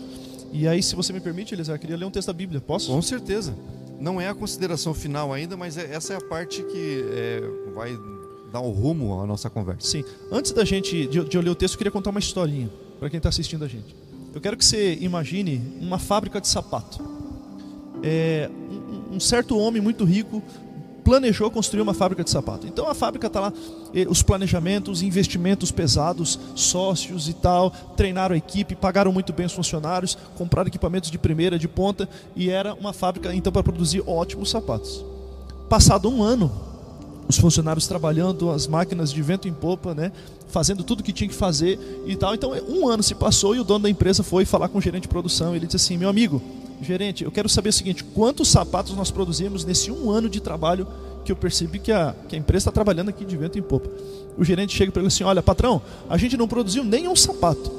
E 0.52 0.66
aí, 0.66 0.82
se 0.82 0.96
você 0.96 1.12
me 1.12 1.20
permite, 1.20 1.54
Elisar, 1.54 1.76
eu 1.76 1.80
queria 1.80 1.96
ler 1.96 2.04
um 2.04 2.10
texto 2.10 2.26
da 2.26 2.32
Bíblia, 2.32 2.60
posso? 2.60 2.90
Com 2.90 3.00
certeza. 3.00 3.54
Não 4.00 4.20
é 4.20 4.28
a 4.28 4.34
consideração 4.34 4.92
final 4.92 5.32
ainda, 5.32 5.56
mas 5.56 5.76
é, 5.76 5.94
essa 5.94 6.12
é 6.12 6.16
a 6.16 6.20
parte 6.20 6.62
que 6.64 7.04
é, 7.08 7.42
vai 7.72 7.96
dar 8.52 8.60
o 8.60 8.68
um 8.68 8.72
rumo 8.72 9.20
à 9.20 9.26
nossa 9.26 9.48
conversa. 9.48 9.86
Sim. 9.88 10.04
Antes 10.30 10.50
da 10.50 10.64
gente, 10.64 11.06
de, 11.06 11.24
de 11.24 11.36
eu 11.36 11.42
ler 11.42 11.50
o 11.50 11.54
texto, 11.54 11.74
eu 11.74 11.78
queria 11.78 11.92
contar 11.92 12.10
uma 12.10 12.20
historinha 12.20 12.68
para 12.98 13.08
quem 13.08 13.18
está 13.18 13.28
assistindo 13.28 13.64
a 13.64 13.68
gente. 13.68 13.94
Eu 14.34 14.40
quero 14.40 14.56
que 14.56 14.64
você 14.64 14.98
imagine 15.00 15.62
uma 15.80 15.98
fábrica 15.98 16.40
de 16.40 16.48
sapato 16.48 17.14
é, 18.04 18.50
um, 19.10 19.18
certo 19.18 19.58
homem 19.58 19.80
muito 19.80 20.04
rico 20.04 20.42
planejou 21.02 21.50
construir 21.50 21.82
uma 21.82 21.94
fábrica 21.94 22.22
de 22.22 22.30
sapato. 22.30 22.66
Então 22.66 22.88
a 22.88 22.94
fábrica 22.94 23.26
está 23.26 23.40
lá, 23.40 23.52
os 24.08 24.22
planejamentos, 24.22 25.02
investimentos 25.02 25.70
pesados, 25.70 26.38
sócios 26.54 27.28
e 27.28 27.34
tal, 27.34 27.70
treinaram 27.96 28.34
a 28.34 28.38
equipe, 28.38 28.74
pagaram 28.74 29.12
muito 29.12 29.32
bem 29.32 29.46
os 29.46 29.52
funcionários, 29.52 30.16
compraram 30.36 30.68
equipamentos 30.68 31.10
de 31.10 31.18
primeira, 31.18 31.58
de 31.58 31.68
ponta, 31.68 32.08
e 32.34 32.48
era 32.48 32.74
uma 32.74 32.92
fábrica 32.92 33.34
então 33.34 33.52
para 33.52 33.62
produzir 33.62 34.02
ótimos 34.06 34.50
sapatos. 34.50 35.04
Passado 35.68 36.08
um 36.08 36.22
ano, 36.22 36.50
os 37.28 37.38
funcionários 37.38 37.86
trabalhando, 37.86 38.50
as 38.50 38.66
máquinas 38.66 39.12
de 39.12 39.20
vento 39.22 39.46
em 39.46 39.52
popa, 39.52 39.94
né, 39.94 40.10
fazendo 40.48 40.82
tudo 40.82 41.02
que 41.02 41.12
tinha 41.12 41.28
que 41.28 41.34
fazer 41.34 41.78
e 42.06 42.16
tal. 42.16 42.34
Então 42.34 42.52
um 42.66 42.88
ano 42.88 43.02
se 43.02 43.14
passou 43.14 43.54
e 43.54 43.60
o 43.60 43.64
dono 43.64 43.84
da 43.84 43.90
empresa 43.90 44.22
foi 44.22 44.44
falar 44.46 44.68
com 44.68 44.78
o 44.78 44.80
gerente 44.80 45.02
de 45.02 45.08
produção. 45.08 45.54
Ele 45.54 45.66
disse 45.66 45.76
assim: 45.76 45.98
meu 45.98 46.08
amigo, 46.08 46.40
gerente, 46.84 47.24
eu 47.24 47.30
quero 47.30 47.48
saber 47.48 47.70
o 47.70 47.72
seguinte: 47.72 48.04
quantos 48.04 48.48
sapatos 48.48 48.94
nós 48.94 49.10
produzimos 49.10 49.64
nesse 49.64 49.90
um 49.90 50.10
ano 50.10 50.28
de 50.28 50.40
trabalho 50.40 50.86
que 51.24 51.32
eu 51.32 51.36
percebi 51.36 51.78
que 51.78 51.90
a, 51.90 52.14
que 52.28 52.36
a 52.36 52.38
empresa 52.38 52.62
está 52.62 52.72
trabalhando 52.72 53.08
aqui 53.08 53.24
de 53.24 53.36
vento 53.36 53.58
em 53.58 53.62
popa? 53.62 53.88
O 54.36 54.44
gerente 54.44 54.76
chega 54.76 54.92
para 54.92 55.00
ele 55.00 55.08
assim: 55.08 55.24
olha, 55.24 55.42
patrão, 55.42 55.82
a 56.08 56.16
gente 56.16 56.36
não 56.36 56.46
produziu 56.46 56.84
nenhum 56.84 57.16
sapato. 57.16 57.72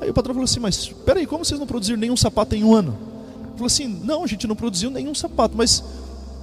Aí 0.00 0.10
o 0.10 0.14
patrão 0.14 0.34
falou 0.34 0.44
assim: 0.44 0.60
mas 0.60 0.76
espera 0.76 1.20
aí, 1.20 1.26
como 1.26 1.44
vocês 1.44 1.58
não 1.60 1.66
produziram 1.66 1.98
nenhum 1.98 2.16
sapato 2.16 2.54
em 2.54 2.64
um 2.64 2.74
ano? 2.74 2.96
Ele 3.42 3.52
falou 3.52 3.66
assim: 3.66 3.86
não, 4.04 4.24
a 4.24 4.26
gente 4.26 4.46
não 4.46 4.56
produziu 4.56 4.90
nenhum 4.90 5.14
sapato, 5.14 5.56
mas 5.56 5.84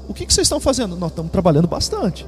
o 0.08 0.14
que, 0.14 0.26
que 0.26 0.34
vocês 0.34 0.46
estão 0.46 0.60
fazendo? 0.60 0.96
Nós 0.96 1.12
estamos 1.12 1.32
trabalhando 1.32 1.68
bastante. 1.68 2.26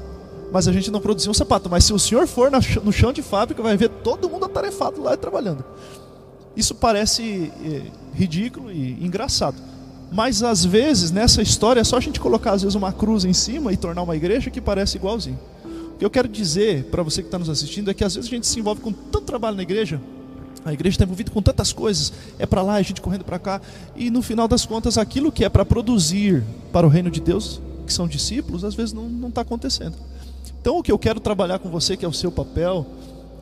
Mas 0.51 0.67
a 0.67 0.71
gente 0.71 0.89
não 0.89 1.01
produziu 1.01 1.29
um 1.29 1.33
sapato. 1.33 1.69
Mas 1.69 1.83
se 1.83 1.93
o 1.93 1.99
senhor 1.99 2.25
for 2.25 2.49
no 2.83 2.91
chão 2.91 3.11
de 3.11 3.21
fábrica, 3.21 3.61
vai 3.61 3.75
ver 3.75 3.89
todo 3.89 4.29
mundo 4.29 4.45
atarefado 4.45 5.01
lá 5.01 5.15
trabalhando. 5.17 5.63
Isso 6.57 6.73
parece 6.73 7.53
eh, 7.63 7.83
ridículo 8.15 8.71
e 8.71 8.93
engraçado. 9.05 9.55
Mas 10.11 10.41
às 10.41 10.65
vezes 10.65 11.11
nessa 11.11 11.39
história 11.39 11.81
é 11.81 11.83
só 11.83 11.97
a 11.97 11.99
gente 11.99 12.19
colocar 12.19 12.53
às 12.53 12.63
vezes 12.63 12.73
uma 12.73 12.91
cruz 12.91 13.25
em 13.25 13.33
cima 13.33 13.71
e 13.71 13.77
tornar 13.77 14.01
uma 14.01 14.15
igreja 14.15 14.49
que 14.49 14.59
parece 14.59 14.97
igualzinho. 14.97 15.37
O 15.93 15.97
que 15.99 16.03
eu 16.05 16.09
quero 16.09 16.27
dizer 16.27 16.85
para 16.85 17.03
você 17.03 17.21
que 17.21 17.27
está 17.27 17.37
nos 17.37 17.47
assistindo 17.47 17.91
é 17.91 17.93
que 17.93 18.03
às 18.03 18.15
vezes 18.15 18.27
a 18.27 18.33
gente 18.33 18.47
se 18.47 18.59
envolve 18.59 18.81
com 18.81 18.91
tanto 18.91 19.21
trabalho 19.21 19.55
na 19.55 19.61
igreja, 19.61 20.01
a 20.65 20.73
igreja 20.73 20.95
está 20.95 21.03
envolvida 21.03 21.29
com 21.29 21.41
tantas 21.41 21.71
coisas, 21.71 22.11
é 22.39 22.45
para 22.45 22.61
lá, 22.61 22.75
a 22.75 22.81
gente 22.81 23.01
correndo 23.01 23.23
para 23.23 23.37
cá, 23.37 23.61
e 23.95 24.09
no 24.09 24.21
final 24.21 24.47
das 24.47 24.65
contas 24.65 24.97
aquilo 24.97 25.31
que 25.31 25.45
é 25.45 25.49
para 25.49 25.63
produzir 25.63 26.43
para 26.73 26.87
o 26.87 26.89
reino 26.89 27.11
de 27.11 27.19
Deus, 27.19 27.61
que 27.85 27.93
são 27.93 28.07
discípulos, 28.07 28.63
às 28.63 28.73
vezes 28.73 28.93
não 28.93 29.29
está 29.29 29.41
acontecendo. 29.41 29.95
Então 30.59 30.77
o 30.77 30.83
que 30.83 30.91
eu 30.91 30.99
quero 30.99 31.19
trabalhar 31.19 31.59
com 31.59 31.69
você, 31.69 31.95
que 31.95 32.03
é 32.03 32.07
o 32.07 32.13
seu 32.13 32.31
papel, 32.31 32.85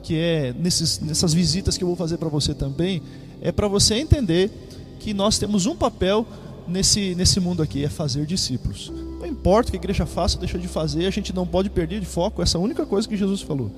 que 0.06 0.20
é 0.20 0.54
nesses, 0.54 1.00
nessas 1.00 1.34
visitas 1.34 1.78
que 1.78 1.84
eu 1.84 1.88
vou 1.88 1.98
fazer 1.98 2.18
para 2.18 2.30
você 2.30 2.54
também, 2.54 3.02
é 3.42 3.52
para 3.52 3.68
você 3.68 3.96
entender 3.96 4.52
que 5.00 5.16
nós 5.16 5.40
temos 5.40 5.66
um 5.66 5.76
papel 5.76 6.28
nesse, 6.68 7.16
nesse 7.16 7.40
mundo 7.40 7.64
aqui, 7.64 7.84
é 7.84 7.90
fazer 7.90 8.24
discípulos. 8.28 8.94
Não 9.20 9.26
importa 9.26 9.70
o 9.70 9.72
que 9.72 9.78
a 9.78 9.82
igreja 9.82 10.06
faça 10.06 10.36
ou 10.36 10.42
deixa 10.42 10.60
de 10.60 10.68
fazer, 10.68 11.08
a 11.08 11.10
gente 11.10 11.34
não 11.34 11.48
pode 11.48 11.72
perder 11.72 12.00
de 12.00 12.06
foco 12.06 12.44
essa 12.44 12.60
única 12.60 12.86
coisa 12.86 13.08
que 13.08 13.18
Jesus 13.18 13.42
falou. 13.42 13.72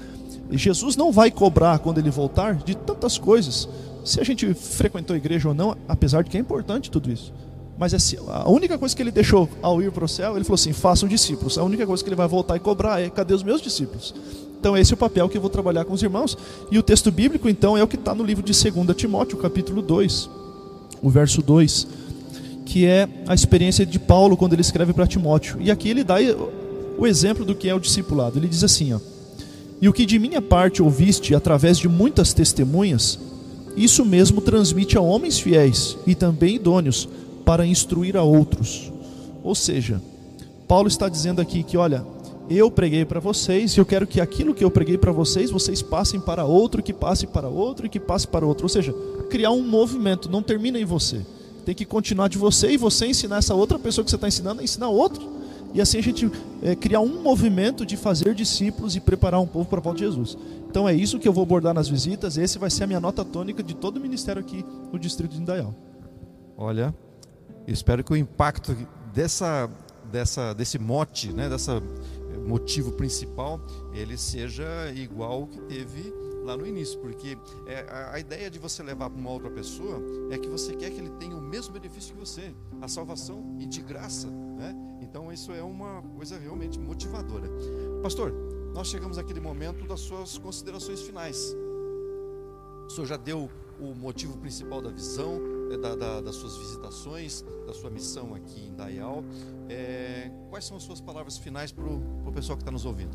Jesus 0.51 0.97
não 0.97 1.13
vai 1.13 1.31
cobrar 1.31 1.79
quando 1.79 1.97
ele 1.97 2.09
voltar 2.09 2.55
de 2.55 2.75
tantas 2.75 3.17
coisas, 3.17 3.67
se 4.03 4.19
a 4.19 4.23
gente 4.23 4.53
frequentou 4.53 5.13
a 5.13 5.17
igreja 5.17 5.47
ou 5.47 5.53
não, 5.53 5.77
apesar 5.87 6.23
de 6.23 6.29
que 6.29 6.35
é 6.35 6.41
importante 6.41 6.91
tudo 6.91 7.09
isso. 7.09 7.33
Mas 7.77 7.93
é 7.93 8.17
a 8.27 8.49
única 8.49 8.77
coisa 8.77 8.93
que 8.93 9.01
ele 9.01 9.11
deixou 9.11 9.47
ao 9.61 9.81
ir 9.81 9.91
para 9.93 10.03
o 10.03 10.09
céu, 10.09 10.35
ele 10.35 10.43
falou 10.43 10.55
assim: 10.55 10.73
façam 10.73 11.07
discípulos. 11.07 11.57
A 11.57 11.63
única 11.63 11.85
coisa 11.85 12.03
que 12.03 12.09
ele 12.09 12.15
vai 12.15 12.27
voltar 12.27 12.55
e 12.55 12.59
cobrar 12.59 12.99
é: 12.99 13.09
cadê 13.09 13.35
os 13.35 13.43
meus 13.43 13.61
discípulos? 13.61 14.15
Então, 14.59 14.75
esse 14.75 14.91
é 14.91 14.95
o 14.95 14.97
papel 14.97 15.29
que 15.29 15.37
eu 15.37 15.41
vou 15.41 15.49
trabalhar 15.49 15.85
com 15.85 15.93
os 15.93 16.01
irmãos. 16.01 16.37
E 16.71 16.77
o 16.77 16.83
texto 16.83 17.11
bíblico, 17.11 17.47
então, 17.47 17.77
é 17.77 17.83
o 17.83 17.87
que 17.87 17.95
está 17.95 18.13
no 18.13 18.23
livro 18.23 18.43
de 18.43 18.53
2 18.53 18.95
Timóteo, 18.95 19.37
capítulo 19.37 19.81
2, 19.81 20.29
o 21.01 21.09
verso 21.09 21.41
2, 21.41 21.87
que 22.65 22.85
é 22.85 23.07
a 23.27 23.33
experiência 23.33 23.85
de 23.85 23.99
Paulo 23.99 24.35
quando 24.35 24.53
ele 24.53 24.61
escreve 24.61 24.93
para 24.93 25.07
Timóteo. 25.07 25.57
E 25.61 25.69
aqui 25.69 25.89
ele 25.89 26.03
dá 26.03 26.15
o 26.97 27.05
exemplo 27.05 27.45
do 27.45 27.55
que 27.55 27.69
é 27.69 27.75
o 27.75 27.79
discipulado. 27.79 28.37
Ele 28.37 28.47
diz 28.47 28.63
assim: 28.63 28.93
ó, 28.93 28.99
E 29.81 29.87
o 29.87 29.93
que 29.93 30.05
de 30.05 30.17
minha 30.17 30.41
parte 30.41 30.81
ouviste 30.81 31.35
através 31.35 31.77
de 31.77 31.87
muitas 31.87 32.33
testemunhas, 32.33 33.19
isso 33.75 34.03
mesmo 34.03 34.41
transmite 34.41 34.97
a 34.97 35.01
homens 35.01 35.39
fiéis 35.39 35.97
e 36.05 36.15
também 36.15 36.55
idôneos 36.55 37.07
para 37.45 37.65
instruir 37.65 38.17
a 38.17 38.23
outros. 38.23 38.91
Ou 39.43 39.53
seja, 39.53 40.01
Paulo 40.67 40.87
está 40.87 41.07
dizendo 41.07 41.39
aqui 41.39 41.63
que, 41.63 41.77
olha, 41.77 42.03
eu 42.49 42.71
preguei 42.71 43.03
para 43.03 43.19
vocês 43.19 43.75
e 43.75 43.79
eu 43.79 43.85
quero 43.85 44.07
que 44.07 44.21
aquilo 44.21 44.53
que 44.53 44.63
eu 44.63 44.71
preguei 44.71 44.97
para 44.97 45.11
vocês, 45.11 45.51
vocês 45.51 45.81
passem 45.81 46.19
para 46.19 46.45
outro, 46.45 46.81
que 46.81 46.93
passe 46.93 47.27
para 47.27 47.47
outro 47.47 47.85
e 47.85 47.89
que 47.89 47.99
passe 47.99 48.27
para 48.27 48.45
outro. 48.45 48.65
Ou 48.65 48.69
seja, 48.69 48.93
criar 49.29 49.51
um 49.51 49.61
movimento, 49.61 50.29
não 50.29 50.41
termina 50.41 50.79
em 50.79 50.85
você. 50.85 51.25
Tem 51.65 51.75
que 51.75 51.85
continuar 51.85 52.29
de 52.29 52.37
você 52.37 52.71
e 52.71 52.77
você 52.77 53.07
ensinar 53.07 53.37
essa 53.37 53.53
outra 53.53 53.77
pessoa 53.77 54.05
que 54.05 54.09
você 54.09 54.15
está 54.15 54.27
ensinando 54.27 54.61
a 54.61 54.63
ensinar 54.63 54.87
outro. 54.87 55.37
E 55.73 55.81
assim 55.81 55.97
a 55.97 56.01
gente 56.01 56.31
é, 56.61 56.75
criar 56.75 57.01
um 57.01 57.21
movimento 57.21 57.85
de 57.85 57.97
fazer 57.97 58.33
discípulos 58.33 58.95
e 58.95 59.01
preparar 59.01 59.41
um 59.41 59.47
povo 59.47 59.67
para 59.67 59.79
a 59.79 59.81
volta 59.81 59.99
de 59.99 60.05
Jesus. 60.05 60.37
Então 60.69 60.87
é 60.87 60.93
isso 60.93 61.19
que 61.19 61.27
eu 61.27 61.33
vou 61.33 61.43
abordar 61.43 61.73
nas 61.73 61.89
visitas. 61.89 62.37
Esse 62.37 62.57
vai 62.57 62.69
ser 62.69 62.85
a 62.85 62.87
minha 62.87 62.99
nota 62.99 63.25
tônica 63.25 63.61
de 63.61 63.75
todo 63.75 63.97
o 63.97 63.99
ministério 63.99 64.39
aqui 64.39 64.63
no 64.91 64.97
distrito 64.97 65.31
de 65.31 65.41
Indaial. 65.41 65.75
Olha, 66.57 66.95
espero 67.67 68.03
que 68.03 68.13
o 68.13 68.15
impacto 68.15 68.75
dessa, 69.13 69.69
dessa, 70.11 70.53
desse 70.53 70.79
mote, 70.79 71.31
né, 71.33 71.49
dessa 71.49 71.83
motivo 72.47 72.91
principal, 72.93 73.59
ele 73.93 74.17
seja 74.17 74.65
igual 74.95 75.31
ao 75.33 75.47
que 75.47 75.59
teve 75.61 76.13
lá 76.43 76.55
no 76.55 76.65
início, 76.65 76.97
porque 76.99 77.37
é, 77.65 77.85
a, 78.13 78.17
ideia 78.19 78.49
de 78.49 78.57
você 78.57 78.81
levar 78.81 79.09
para 79.09 79.19
uma 79.19 79.29
outra 79.29 79.49
pessoa 79.49 80.01
é 80.31 80.37
que 80.37 80.47
você 80.47 80.73
quer 80.73 80.89
que 80.89 80.97
ele 80.97 81.09
tenha 81.19 81.35
o 81.35 81.41
mesmo 81.41 81.73
benefício 81.73 82.13
que 82.13 82.19
você, 82.19 82.53
a 82.81 82.87
salvação 82.87 83.57
e 83.59 83.65
de 83.65 83.81
graça, 83.81 84.27
né? 84.27 84.73
Então 85.01 85.31
isso 85.31 85.51
é 85.51 85.61
uma 85.61 86.01
coisa 86.15 86.39
realmente 86.39 86.79
motivadora. 86.79 87.49
Pastor, 88.01 88.33
nós 88.73 88.87
chegamos 88.87 89.17
àquele 89.17 89.41
momento 89.41 89.85
das 89.85 89.99
suas 89.99 90.37
considerações 90.37 91.01
finais. 91.01 91.53
O 92.85 92.89
senhor 92.89 93.07
já 93.07 93.17
deu 93.17 93.49
o 93.79 93.93
motivo 93.93 94.37
principal 94.37 94.81
da 94.81 94.89
visão, 94.89 95.41
da, 95.75 95.95
da, 95.95 96.21
das 96.21 96.35
suas 96.35 96.55
visitações, 96.55 97.43
da 97.65 97.73
sua 97.73 97.89
missão 97.89 98.33
aqui 98.33 98.67
em 98.67 98.75
Dayal. 98.75 99.23
É, 99.67 100.31
quais 100.49 100.65
são 100.65 100.77
as 100.77 100.83
suas 100.83 101.01
palavras 101.01 101.37
finais 101.37 101.71
para 101.71 101.83
o 101.83 102.31
pessoal 102.33 102.55
que 102.55 102.61
está 102.61 102.71
nos 102.71 102.85
ouvindo? 102.85 103.11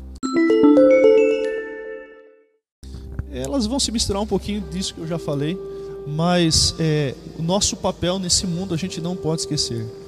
Elas 3.31 3.65
vão 3.65 3.79
se 3.79 3.91
misturar 3.91 4.21
um 4.21 4.27
pouquinho 4.27 4.61
disso 4.69 4.93
que 4.93 5.01
eu 5.01 5.07
já 5.07 5.17
falei, 5.17 5.57
mas 6.05 6.75
é, 6.77 7.15
o 7.39 7.41
nosso 7.41 7.75
papel 7.75 8.19
nesse 8.19 8.45
mundo 8.45 8.73
a 8.73 8.77
gente 8.77 9.01
não 9.01 9.15
pode 9.15 9.41
esquecer 9.41 10.03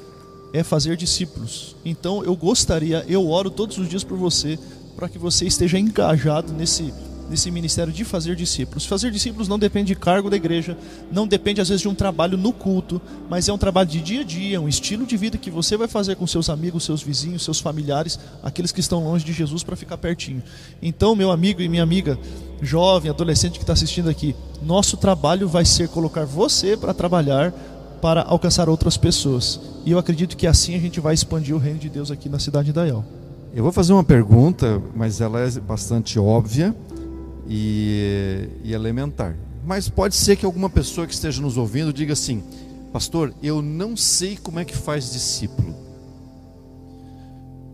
é 0.56 0.64
fazer 0.64 0.96
discípulos. 0.96 1.76
Então 1.84 2.24
eu 2.24 2.34
gostaria, 2.34 3.04
eu 3.10 3.30
oro 3.30 3.50
todos 3.50 3.78
os 3.78 3.90
dias 3.90 4.06
por 4.06 4.18
você, 4.18 4.58
para 4.96 5.10
que 5.10 5.20
você 5.20 5.46
esteja 5.46 5.78
engajado 5.78 6.54
nesse 6.54 6.94
desse 7.30 7.50
ministério 7.50 7.92
de 7.92 8.04
fazer 8.04 8.36
discípulos. 8.36 8.86
Fazer 8.86 9.12
discípulos 9.12 9.48
não 9.48 9.58
depende 9.58 9.88
de 9.88 9.96
cargo 9.96 10.30
da 10.30 10.36
igreja, 10.36 10.78
não 11.12 11.28
depende 11.28 11.62
às 11.62 11.70
vezes 11.70 11.82
de 11.82 11.88
um 11.88 11.96
trabalho 11.96 12.38
no 12.38 12.54
culto, 12.54 13.02
mas 13.30 13.50
é 13.50 13.54
um 13.54 13.58
trabalho 13.58 13.90
de 13.90 14.02
dia 14.02 14.22
a 14.22 14.24
dia, 14.24 14.62
um 14.62 14.68
estilo 14.68 15.06
de 15.06 15.18
vida 15.18 15.38
que 15.38 15.50
você 15.50 15.76
vai 15.76 15.88
fazer 15.88 16.16
com 16.16 16.28
seus 16.28 16.50
amigos, 16.50 16.84
seus 16.84 17.02
vizinhos, 17.02 17.44
seus 17.44 17.60
familiares, 17.60 18.20
aqueles 18.44 18.72
que 18.72 18.80
estão 18.80 19.04
longe 19.04 19.26
de 19.26 19.34
Jesus 19.34 19.64
para 19.64 19.76
ficar 19.76 19.98
pertinho. 19.98 20.44
Então, 20.82 21.16
meu 21.16 21.32
amigo 21.32 21.62
e 21.62 21.70
minha 21.70 21.84
amiga, 21.84 22.18
jovem, 22.62 23.10
adolescente 23.10 23.58
que 23.58 23.64
está 23.64 23.74
assistindo 23.74 24.10
aqui, 24.10 24.36
nosso 24.62 24.98
trabalho 24.98 25.48
vai 25.48 25.66
ser 25.66 25.90
colocar 25.90 26.26
você 26.26 26.78
para 26.78 26.94
trabalhar 26.94 27.54
para 28.02 28.22
alcançar 28.22 28.70
outras 28.70 28.98
pessoas. 28.98 29.60
E 29.84 29.92
eu 29.92 29.98
acredito 29.98 30.38
que 30.38 30.46
assim 30.46 30.76
a 30.76 30.80
gente 30.80 31.00
vai 31.00 31.14
expandir 31.14 31.56
o 31.56 31.58
reino 31.58 31.80
de 31.80 31.90
Deus 31.90 32.12
aqui 32.12 32.30
na 32.30 32.38
cidade 32.38 32.68
de 32.68 32.74
Dayal. 32.74 33.04
Eu 33.54 33.64
vou 33.64 33.72
fazer 33.72 33.94
uma 33.94 34.04
pergunta, 34.04 34.82
mas 34.94 35.22
ela 35.22 35.40
é 35.40 35.50
bastante 35.60 36.20
óbvia 36.20 36.76
e, 37.48 38.48
e 38.64 38.74
elementar. 38.74 39.36
Mas 39.66 39.90
pode 39.90 40.16
ser 40.16 40.36
que 40.36 40.46
alguma 40.46 40.70
pessoa 40.70 41.08
que 41.08 41.14
esteja 41.14 41.42
nos 41.42 41.58
ouvindo 41.58 41.92
diga 41.92 42.14
assim: 42.14 42.44
Pastor, 42.94 43.34
eu 43.42 43.62
não 43.62 43.98
sei 43.98 44.38
como 44.42 44.60
é 44.60 44.66
que 44.66 44.76
faz 44.76 45.12
discípulo. 45.12 45.76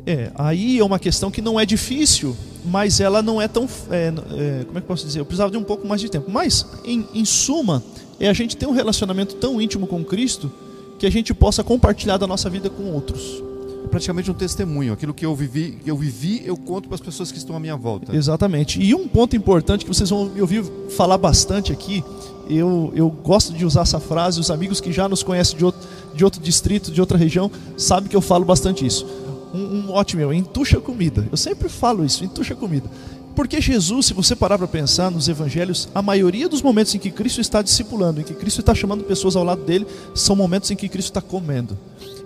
É, 0.06 0.32
aí 0.36 0.80
é 0.80 0.84
uma 0.84 0.98
questão 0.98 1.30
que 1.30 1.42
não 1.42 1.60
é 1.60 1.66
difícil, 1.66 2.36
mas 2.66 3.00
ela 3.00 3.22
não 3.22 3.42
é 3.42 3.48
tão. 3.48 3.68
É, 3.90 4.08
é, 4.08 4.64
como 4.66 4.78
é 4.78 4.82
que 4.82 4.88
posso 4.88 5.06
dizer? 5.06 5.20
Eu 5.20 5.26
precisava 5.26 5.52
de 5.52 5.58
um 5.58 5.64
pouco 5.64 5.88
mais 5.88 6.02
de 6.02 6.10
tempo. 6.10 6.32
Mas, 6.32 6.66
em, 6.84 7.08
em 7.14 7.26
suma, 7.26 7.84
é 8.20 8.30
a 8.30 8.34
gente 8.34 8.58
ter 8.58 8.66
um 8.66 8.72
relacionamento 8.72 9.36
tão 9.36 9.62
íntimo 9.62 9.86
com 9.86 10.04
Cristo 10.04 10.52
que 10.98 11.06
a 11.06 11.10
gente 11.10 11.34
possa 11.34 11.64
compartilhar 11.64 12.18
da 12.18 12.28
nossa 12.28 12.50
vida 12.50 12.70
com 12.70 12.92
outros. 12.92 13.44
Praticamente 13.92 14.32
um 14.32 14.34
testemunho. 14.34 14.94
Aquilo 14.94 15.14
que 15.14 15.26
eu 15.26 15.36
vivi, 15.36 15.78
eu 15.86 15.98
vivi, 15.98 16.42
eu 16.46 16.56
conto 16.56 16.88
para 16.88 16.96
as 16.96 17.02
pessoas 17.02 17.32
que 17.32 17.38
estão 17.38 17.56
à 17.56 17.60
minha 17.60 17.76
volta. 17.76 18.16
Exatamente. 18.16 18.82
E 18.82 18.96
um 18.96 19.06
ponto 19.08 19.36
importante 19.36 19.84
que 19.84 19.94
vocês 19.94 20.10
vão 20.10 20.26
me 20.26 20.40
ouvir 20.40 20.64
falar 20.96 21.18
bastante 21.18 21.74
aqui, 21.74 22.02
eu, 22.50 22.92
eu 22.96 23.10
gosto 23.10 23.54
de 23.54 23.66
usar 23.66 23.82
essa 23.82 24.00
frase, 24.00 24.40
os 24.40 24.50
amigos 24.50 24.80
que 24.80 24.92
já 24.92 25.10
nos 25.10 25.22
conhecem 25.24 25.58
de 25.58 25.66
outro, 25.66 25.82
de 26.16 26.24
outro 26.24 26.42
distrito, 26.42 26.92
de 26.92 27.02
outra 27.02 27.18
região, 27.18 27.52
sabem 27.78 28.10
que 28.10 28.16
eu 28.16 28.22
falo 28.22 28.46
bastante 28.46 28.86
isso. 28.86 29.06
Um, 29.54 29.60
um 29.60 29.92
ótimo 29.92 30.32
entuxa 30.32 30.80
comida. 30.80 31.28
Eu 31.30 31.38
sempre 31.38 31.68
falo 31.68 32.06
isso, 32.06 32.24
entuxa 32.24 32.56
comida. 32.56 32.90
Porque 33.36 33.62
Jesus, 33.62 34.08
se 34.08 34.14
você 34.14 34.36
parar 34.36 34.58
para 34.58 34.68
pensar 34.68 35.10
nos 35.10 35.30
evangelhos, 35.30 35.88
a 35.96 36.02
maioria 36.02 36.50
dos 36.50 36.62
momentos 36.62 36.94
em 36.94 37.00
que 37.00 37.10
Cristo 37.10 37.40
está 37.40 37.62
discipulando, 37.62 38.20
em 38.20 38.24
que 38.24 38.34
Cristo 38.34 38.60
está 38.60 38.76
chamando 38.76 39.04
pessoas 39.04 39.36
ao 39.36 39.44
lado 39.44 39.64
dele, 39.64 39.88
são 40.14 40.36
momentos 40.36 40.70
em 40.70 40.76
que 40.76 40.90
Cristo 40.90 41.10
está 41.10 41.22
comendo. 41.22 41.78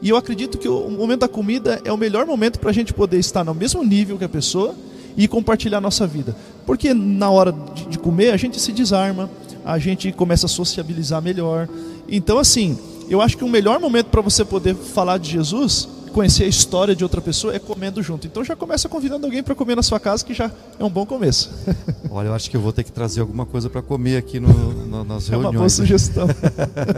E 0.01 0.09
eu 0.09 0.17
acredito 0.17 0.57
que 0.57 0.67
o 0.67 0.89
momento 0.89 1.21
da 1.21 1.27
comida 1.27 1.81
é 1.85 1.91
o 1.91 1.97
melhor 1.97 2.25
momento 2.25 2.59
para 2.59 2.71
a 2.71 2.73
gente 2.73 2.93
poder 2.93 3.19
estar 3.19 3.43
no 3.43 3.53
mesmo 3.53 3.83
nível 3.83 4.17
que 4.17 4.23
a 4.23 4.29
pessoa 4.29 4.75
e 5.15 5.27
compartilhar 5.27 5.77
a 5.77 5.81
nossa 5.81 6.05
vida. 6.05 6.35
Porque 6.65 6.93
na 6.93 7.29
hora 7.29 7.53
de, 7.89 7.97
comer, 7.97 8.31
a 8.31 8.37
gente 8.37 8.59
se 8.59 8.71
desarma, 8.71 9.29
a 9.63 9.77
gente 9.79 10.11
começa 10.11 10.47
a 10.47 10.49
sociabilizar 10.49 11.21
melhor. 11.21 11.69
Então, 12.09 12.39
assim, 12.39 12.77
eu 13.09 13.21
acho 13.21 13.37
que 13.37 13.43
o 13.43 13.49
melhor 13.49 13.79
momento 13.79 14.07
para 14.07 14.21
você 14.21 14.43
poder 14.43 14.75
falar 14.75 15.17
de 15.17 15.31
Jesus 15.31 15.87
conhecer 16.15 16.45
a 16.45 16.47
história 16.47 16.95
de 16.95 17.03
outra 17.03 17.19
pessoa 17.19 17.53
é 17.53 17.59
comendo 17.59 18.01
junto. 18.01 18.25
Então 18.25 18.41
já 18.41 18.55
começa 18.55 18.87
convidando 18.87 19.25
alguém 19.25 19.43
para 19.43 19.53
comer 19.53 19.75
na 19.75 19.83
sua 19.83 19.99
casa, 19.99 20.23
que 20.23 20.33
já 20.33 20.49
é 20.79 20.83
um 20.83 20.89
bom 20.89 21.05
começo. 21.05 21.51
Olha, 22.09 22.27
eu 22.29 22.33
acho 22.33 22.49
que 22.49 22.55
eu 22.55 22.61
vou 22.61 22.71
ter 22.71 22.85
que 22.85 22.91
trazer 22.91 23.19
alguma 23.19 23.45
coisa 23.45 23.69
para 23.69 23.81
comer 23.81 24.15
aqui 24.15 24.39
no, 24.39 24.47
no, 24.47 25.03
nas 25.03 25.27
reuniões. 25.27 25.31
É 25.31 25.35
uma 25.35 25.51
boa 25.51 25.69
sugestão. 25.69 26.27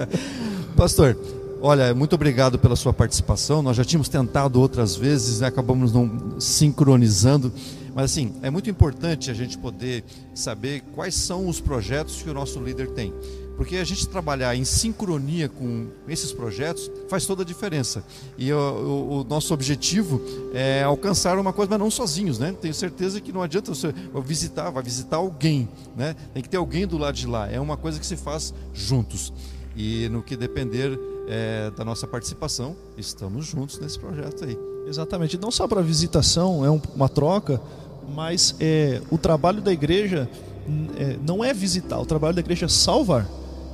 Pastor, 0.78 1.18
olha, 1.60 1.92
muito 1.96 2.14
obrigado 2.14 2.60
pela 2.60 2.76
sua 2.76 2.94
participação. 2.94 3.64
Nós 3.64 3.76
já 3.76 3.84
tínhamos 3.84 4.08
tentado 4.08 4.62
outras 4.62 4.96
vezes, 4.96 5.40
né? 5.40 5.48
acabamos 5.48 5.92
não 5.92 6.40
sincronizando. 6.40 7.52
Mas 7.96 8.12
assim, 8.12 8.36
é 8.44 8.52
muito 8.52 8.70
importante 8.70 9.32
a 9.32 9.34
gente 9.34 9.58
poder 9.58 10.04
saber 10.36 10.84
quais 10.94 11.16
são 11.16 11.48
os 11.48 11.60
projetos 11.60 12.22
que 12.22 12.30
o 12.30 12.34
nosso 12.36 12.60
líder 12.60 12.92
tem. 12.92 13.12
Porque 13.58 13.78
a 13.78 13.84
gente 13.84 14.08
trabalhar 14.08 14.56
em 14.56 14.64
sincronia 14.64 15.50
com 15.50 15.88
esses 16.08 16.32
projetos 16.32 16.92
faz 17.10 17.26
toda 17.26 17.42
a 17.42 17.46
diferença. 17.46 18.04
E 18.38 18.54
o, 18.54 18.58
o, 18.58 19.22
o, 19.22 19.24
nosso 19.24 19.52
objetivo 19.54 20.22
é 20.54 20.84
alcançar 20.84 21.40
uma 21.40 21.52
coisa, 21.52 21.72
mas 21.72 21.80
não 21.80 21.90
sozinhos, 21.90 22.38
né? 22.38 22.56
Tenho 22.62 22.74
certeza 22.74 23.20
que 23.20 23.34
não 23.34 23.42
adianta 23.42 23.74
você 23.74 23.94
visitar, 24.24 24.70
vai 24.70 24.84
visitar 24.84 25.18
alguém, 25.18 25.68
né? 25.96 26.16
Tem 26.34 26.44
que 26.44 26.50
ter 26.50 26.58
alguém 26.58 26.86
do 26.86 27.00
lado 27.00 27.16
de 27.16 27.26
lá. 27.26 27.52
É 27.52 27.60
uma 27.60 27.76
coisa 27.76 28.00
que 28.00 28.06
se 28.06 28.16
faz 28.16 28.54
juntos. 28.74 29.34
E 29.76 30.08
no 30.10 30.22
que 30.22 30.36
depender 30.36 31.00
é, 31.28 31.72
da 31.72 31.84
nossa 31.84 32.08
participação, 32.08 32.76
estamos 32.96 33.46
juntos 33.46 33.80
nesse 33.80 34.00
projeto 34.00 34.46
aí. 34.46 34.58
Exatamente. 34.88 35.38
Não 35.38 35.52
só 35.52 35.68
para 35.68 35.82
visitação, 35.82 36.64
é 36.64 36.70
uma 36.96 37.10
troca, 37.10 37.60
mas 38.16 38.56
é, 38.60 39.02
o 39.12 39.18
trabalho 39.18 39.62
da 39.62 39.72
igreja 39.72 40.30
é, 40.98 41.18
não 41.26 41.44
é 41.44 41.54
visitar, 41.54 42.00
o 42.00 42.06
trabalho 42.06 42.36
da 42.36 42.40
igreja 42.40 42.66
é 42.66 42.70
salvar. 42.70 43.28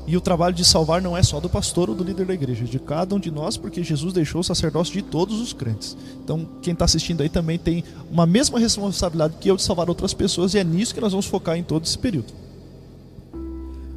E 0.05 0.17
o 0.17 0.21
trabalho 0.21 0.53
de 0.53 0.65
salvar 0.65 1.01
não 1.01 1.15
é 1.15 1.23
só 1.23 1.39
do 1.39 1.49
pastor 1.49 1.89
ou 1.89 1.95
do 1.95 2.03
líder 2.03 2.25
da 2.25 2.33
igreja, 2.33 2.65
é 2.65 2.67
de 2.67 2.77
cada 2.77 3.15
um 3.15 3.19
de 3.19 3.31
nós, 3.31 3.55
porque 3.55 3.81
Jesus 3.81 4.11
deixou 4.11 4.41
o 4.41 4.43
sacerdócio 4.43 4.93
de 4.93 5.01
todos 5.01 5.39
os 5.39 5.53
crentes. 5.53 5.95
Então, 6.21 6.45
quem 6.61 6.73
está 6.73 6.85
assistindo 6.85 7.21
aí 7.21 7.29
também 7.29 7.57
tem 7.57 7.83
uma 8.11 8.25
mesma 8.25 8.59
responsabilidade 8.59 9.35
que 9.39 9.49
eu 9.49 9.55
de 9.55 9.63
salvar 9.63 9.87
outras 9.87 10.13
pessoas, 10.13 10.53
e 10.53 10.59
é 10.59 10.63
nisso 10.63 10.93
que 10.93 10.99
nós 10.99 11.11
vamos 11.13 11.25
focar 11.25 11.57
em 11.57 11.63
todo 11.63 11.85
esse 11.85 11.97
período. 11.97 12.33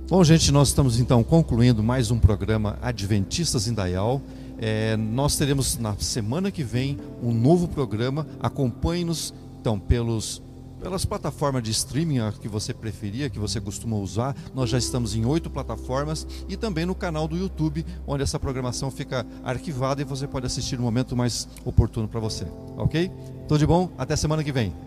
Bom, 0.09 0.23
gente, 0.23 0.53
nós 0.53 0.69
estamos 0.69 1.01
então 1.01 1.25
concluindo 1.25 1.83
mais 1.83 2.13
um 2.13 2.19
programa 2.21 2.79
Adventistas 2.81 3.67
em 3.67 3.75
Dayal. 3.75 4.23
É, 4.57 4.97
nós 4.97 5.37
teremos 5.37 5.77
na 5.79 5.97
semana 5.99 6.53
que 6.53 6.63
vem 6.63 6.97
um 7.21 7.35
novo 7.35 7.67
programa. 7.67 8.25
Acompanhe-nos 8.39 9.35
então 9.61 9.81
pelos 9.81 10.41
pelas 10.81 11.05
plataformas 11.05 11.63
de 11.63 11.71
streaming 11.71 12.19
que 12.41 12.49
você 12.49 12.73
preferia, 12.73 13.31
que 13.31 13.39
você 13.39 13.61
costuma 13.61 13.97
usar. 13.97 14.37
Nós 14.55 14.71
já 14.71 14.79
estamos 14.79 15.15
em 15.15 15.25
oito 15.25 15.51
plataformas 15.51 16.27
e 16.49 16.57
também 16.57 16.87
no 16.87 16.95
canal 16.95 17.27
do 17.27 17.37
YouTube, 17.37 17.85
onde 18.07 18.23
essa 18.23 18.39
programação 18.39 18.91
fica 18.91 19.27
arquivada 19.45 20.01
e 20.03 20.05
você 20.05 20.27
pode 20.27 20.47
assistir 20.47 20.77
no 20.77 20.83
momento 20.83 21.17
mais 21.17 21.49
oportuno 21.65 22.09
para 22.09 22.21
você. 22.21 22.47
Ok? 22.77 23.11
Tudo 23.49 23.59
de 23.59 23.67
bom? 23.67 23.91
Até 23.99 24.17
semana 24.17 24.43
que 24.43 24.53
vem. 24.53 24.86